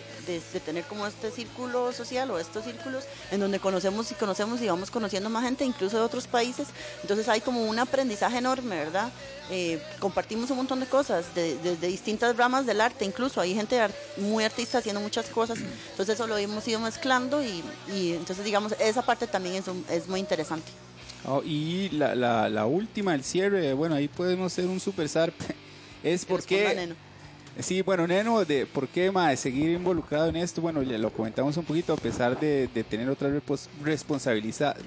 [0.64, 4.90] tener como este círculo social o estos círculos en donde conocemos y conocemos y vamos
[4.90, 6.68] conociendo más gente, incluso de otros países.
[7.02, 9.10] Entonces hay como un aprendizaje enorme, ¿verdad?
[9.50, 13.80] Eh, compartimos un montón de cosas, de- desde distintas ramas del arte, incluso hay gente
[14.16, 15.58] muy artista haciendo muchas cosas.
[15.90, 19.84] Entonces eso lo hemos ido mezclando y, y entonces digamos, esa parte también es, un-
[19.90, 20.70] es muy interesante.
[21.26, 25.34] Oh, y la, la, la última, el cierre, bueno, ahí podemos hacer un super zarp.
[26.02, 26.72] Es porque...
[26.74, 26.94] Neno.
[27.60, 30.62] Sí, bueno, Neno, de ¿por qué mae, seguir involucrado en esto?
[30.62, 33.30] Bueno, ya lo comentamos un poquito, a pesar de, de tener otras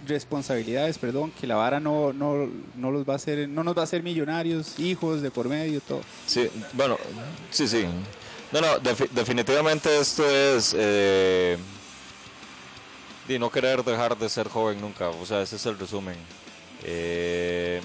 [0.08, 3.82] responsabilidades, perdón, que la vara no, no, no los va a hacer, no nos va
[3.82, 6.02] a hacer millonarios, hijos de por medio, todo.
[6.26, 6.98] Sí, bueno,
[7.52, 7.86] sí, sí.
[8.52, 11.58] No, no, defi- definitivamente esto es eh,
[13.28, 15.10] de no querer dejar de ser joven nunca.
[15.10, 16.18] O sea, ese es el resumen.
[16.84, 17.82] Eh,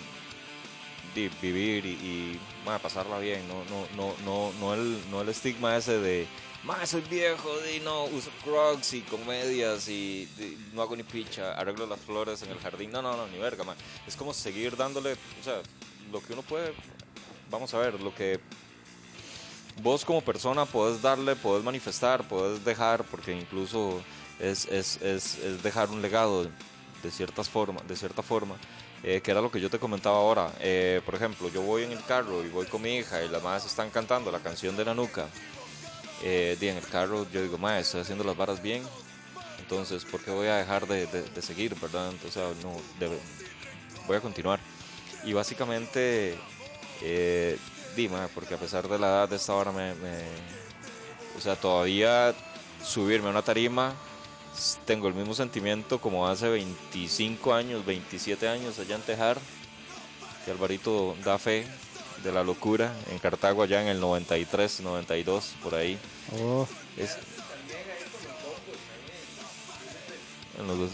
[1.14, 3.47] de vivir y, y ma, pasarla bien.
[3.49, 6.26] No, no, no, no, no, el, no el estigma ese de,
[6.64, 10.28] ma, soy viejo, y no, uso crocs y comedias y,
[10.72, 12.91] no hago ni picha, arreglo las flores en el jardín.
[12.91, 13.74] No, no, no, ni verga, ma.
[14.07, 15.61] Es como seguir dándole, o sea,
[16.12, 16.72] lo que uno puede,
[17.51, 18.41] vamos a ver, lo que
[19.82, 24.03] vos como persona podés darle, podés manifestar, podés dejar, porque incluso
[24.41, 26.45] es, es, es, es dejar un legado
[27.03, 28.57] de, ciertas forma, de cierta forma,
[29.03, 30.53] eh, que era lo que yo te comentaba ahora.
[30.61, 33.43] Eh, por ejemplo, yo voy en el carro y voy con mi hija y las
[33.43, 35.26] madres están cantando la canción de Nanuka.
[36.22, 38.82] Eh, y en el carro yo digo, ma, estoy haciendo las varas bien,
[39.59, 42.11] entonces, ¿por qué voy a dejar de, de- de seguir, verdad?
[42.11, 43.18] Entonces, no, debe-
[44.07, 44.59] voy a continuar.
[45.24, 46.36] Y básicamente,
[47.03, 47.57] eh,
[47.97, 50.24] Dima, porque a pesar de la edad de esta hora, me, me-
[51.36, 52.34] o sea, todavía
[52.84, 53.95] subirme a una tarima,
[54.84, 59.38] tengo el mismo sentimiento como hace 25 años, 27 años allá en Tejar,
[60.44, 61.66] que Alvarito da fe
[62.24, 65.98] de la locura en Cartago allá en el 93, 92, por ahí.
[66.42, 67.16] Oh, Es,
[70.59, 70.90] en los dos-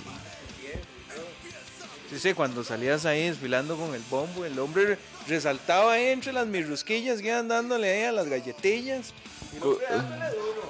[2.08, 4.96] Sí, sí, cuando salías ahí desfilando con el bombo, el hombre
[5.26, 9.12] resaltaba ahí entre las mirrusquillas que iban dándole ahí a las galletillas.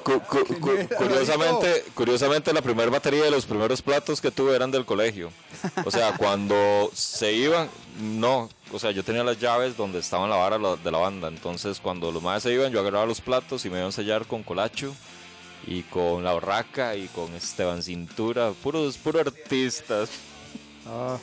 [0.07, 4.70] Cu- cu- cu- curiosamente, curiosamente la primera batería de los primeros platos que tuve eran
[4.70, 5.30] del colegio.
[5.84, 7.68] O sea, cuando se iban,
[8.00, 11.28] no, o sea, yo tenía las llaves donde estaban la vara de la banda.
[11.28, 14.26] Entonces, cuando los más se iban, yo agarraba los platos y me iban a sellar
[14.26, 14.94] con Colacho
[15.66, 20.11] y con La Barraca y con Esteban Cintura, puros, puros artistas.
[20.88, 21.18] oh.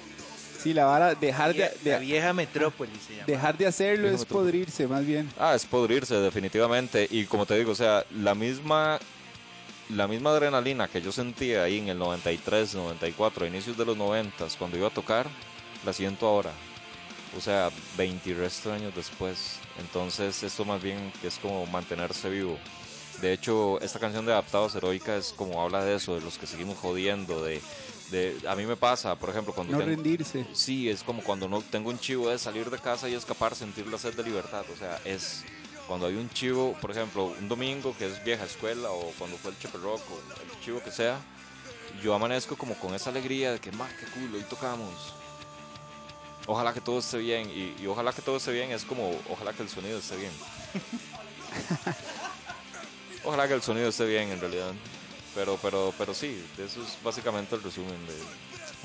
[0.64, 3.26] Sí, la vara, dejar de, La de- vieja metrópolis se llama.
[3.28, 5.30] dejar de hacerlo es podrirse, más bien.
[5.38, 8.99] Ah, es podrirse definitivamente y como te digo, o sea, la misma
[9.89, 13.97] la misma adrenalina que yo sentía ahí en el 93, 94, a inicios de los
[13.97, 15.28] 90 cuando iba a tocar,
[15.86, 16.51] la siento ahora.
[17.38, 19.57] O sea, 20 y resto de años después.
[19.80, 22.57] Entonces, esto más bien es como mantenerse vivo.
[23.22, 26.47] De hecho, esta canción de Adaptados Heroica es como habla de eso, de los que
[26.47, 27.61] seguimos jodiendo, de,
[28.14, 30.45] de a mí me pasa, por ejemplo, cuando No tengo- rendirse.
[30.53, 33.86] Sí, es como cuando no tengo un chivo de salir de casa y escapar, sentir
[33.88, 34.64] la sed de libertad.
[34.74, 35.43] O sea, es
[35.88, 39.51] cuando hay un chivo, por ejemplo, un domingo que es vieja escuela o cuando fue
[39.51, 40.22] el Cheperrock o
[40.53, 41.20] el chivo que sea,
[42.01, 45.14] yo amanezco como con esa alegría de que, ma, qué cool, hoy tocamos.
[46.47, 47.49] Ojalá que todo esté bien.
[47.49, 50.32] Y, y ojalá que todo esté bien es como, ojalá que el sonido esté bien.
[53.24, 54.72] ojalá que el sonido esté bien en realidad.
[55.36, 58.13] Pero, pero, pero sí, eso es básicamente el resumen de,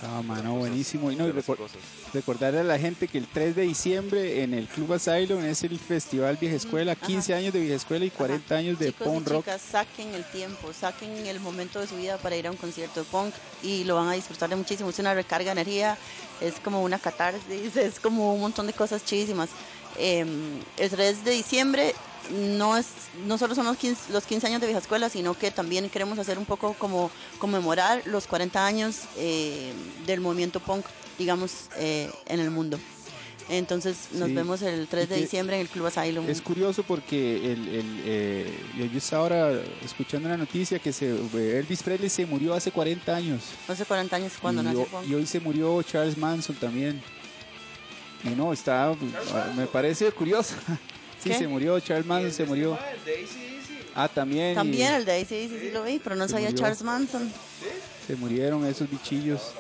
[0.01, 1.11] Ah, mano, cosas- buenísimo.
[1.11, 1.79] Y no, y recor- cosas.
[2.15, 5.77] recordarle a la gente que el 3 de diciembre en el Club Asylum es el
[5.79, 9.31] Festival Vieja Escuela, 15 años de Vieja Escuela y 40 años de Chicos punk y
[9.31, 9.45] rock.
[9.45, 13.01] chicas, saquen el tiempo, saquen el momento de su vida para ir a un concierto
[13.01, 14.89] de punk y lo van a disfrutar de muchísimo.
[14.89, 15.99] Es una recarga de energía,
[16.41, 17.43] es como una catarsis,
[17.77, 19.49] es como un montón de cosas chidísimas.
[19.97, 20.25] Eh,
[20.77, 21.93] el 3 de diciembre
[22.31, 22.87] no es
[23.27, 26.19] no solo son los 15, los 15 años de vieja escuela, sino que también queremos
[26.19, 29.73] hacer un poco como conmemorar los 40 años eh,
[30.07, 30.85] del movimiento punk,
[31.19, 32.79] digamos, eh, en el mundo.
[33.51, 34.35] Entonces nos Sí.
[34.35, 36.29] vemos el 3 Y de diciembre en el Club Asylum.
[36.29, 38.61] Es curioso porque el, el, eh,
[38.93, 39.53] yo estaba ahora
[39.83, 41.09] escuchando una noticia que se,
[41.59, 43.41] Elvis Presley se murió hace 40 años.
[43.67, 47.01] Hace 40 años cuando nació y hoy se murió Charles Manson también.
[48.23, 48.95] Y no, está,
[49.57, 50.55] me parece curioso.
[51.23, 52.79] Sí, se murió, Charles Manson se murió.
[53.95, 54.53] Ah, también.
[54.53, 56.61] y También el de ahí sí, lo vi, pero no Se sabía murió.
[56.63, 57.33] Charles Manson.
[58.07, 59.53] Se murieron esos bichillos.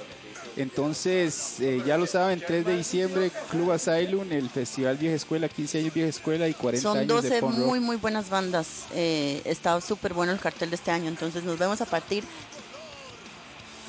[0.56, 5.78] Entonces, eh, ya lo saben, 3 de diciembre, Club Asylum, el Festival Vieja Escuela, 15
[5.78, 8.86] años Vieja Escuela y 40 Son años 12 de muy, muy buenas bandas.
[8.92, 12.24] Eh, está súper bueno el cartel de este año, entonces nos vemos a partir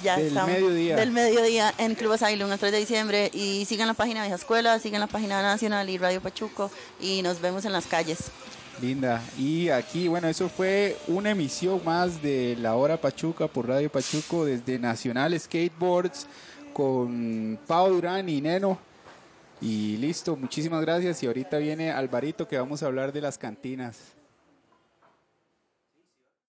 [0.03, 0.95] ya Del estamos- mediodía.
[0.95, 4.35] del mediodía en Club Asylum el 3 de diciembre y sigan la página de Vieja
[4.41, 8.31] Escuela, sigan la página nacional y Radio Pachuco y nos vemos en las calles.
[8.81, 9.21] Linda.
[9.37, 14.45] Y aquí, bueno, eso fue una emisión más de La Hora Pachuca por Radio Pachuco
[14.45, 16.27] desde Nacional Skateboards
[16.73, 18.79] con Pau Durán y Neno.
[19.61, 21.21] Y listo, muchísimas gracias.
[21.23, 23.97] Y ahorita viene Alvarito que vamos a hablar de las cantinas.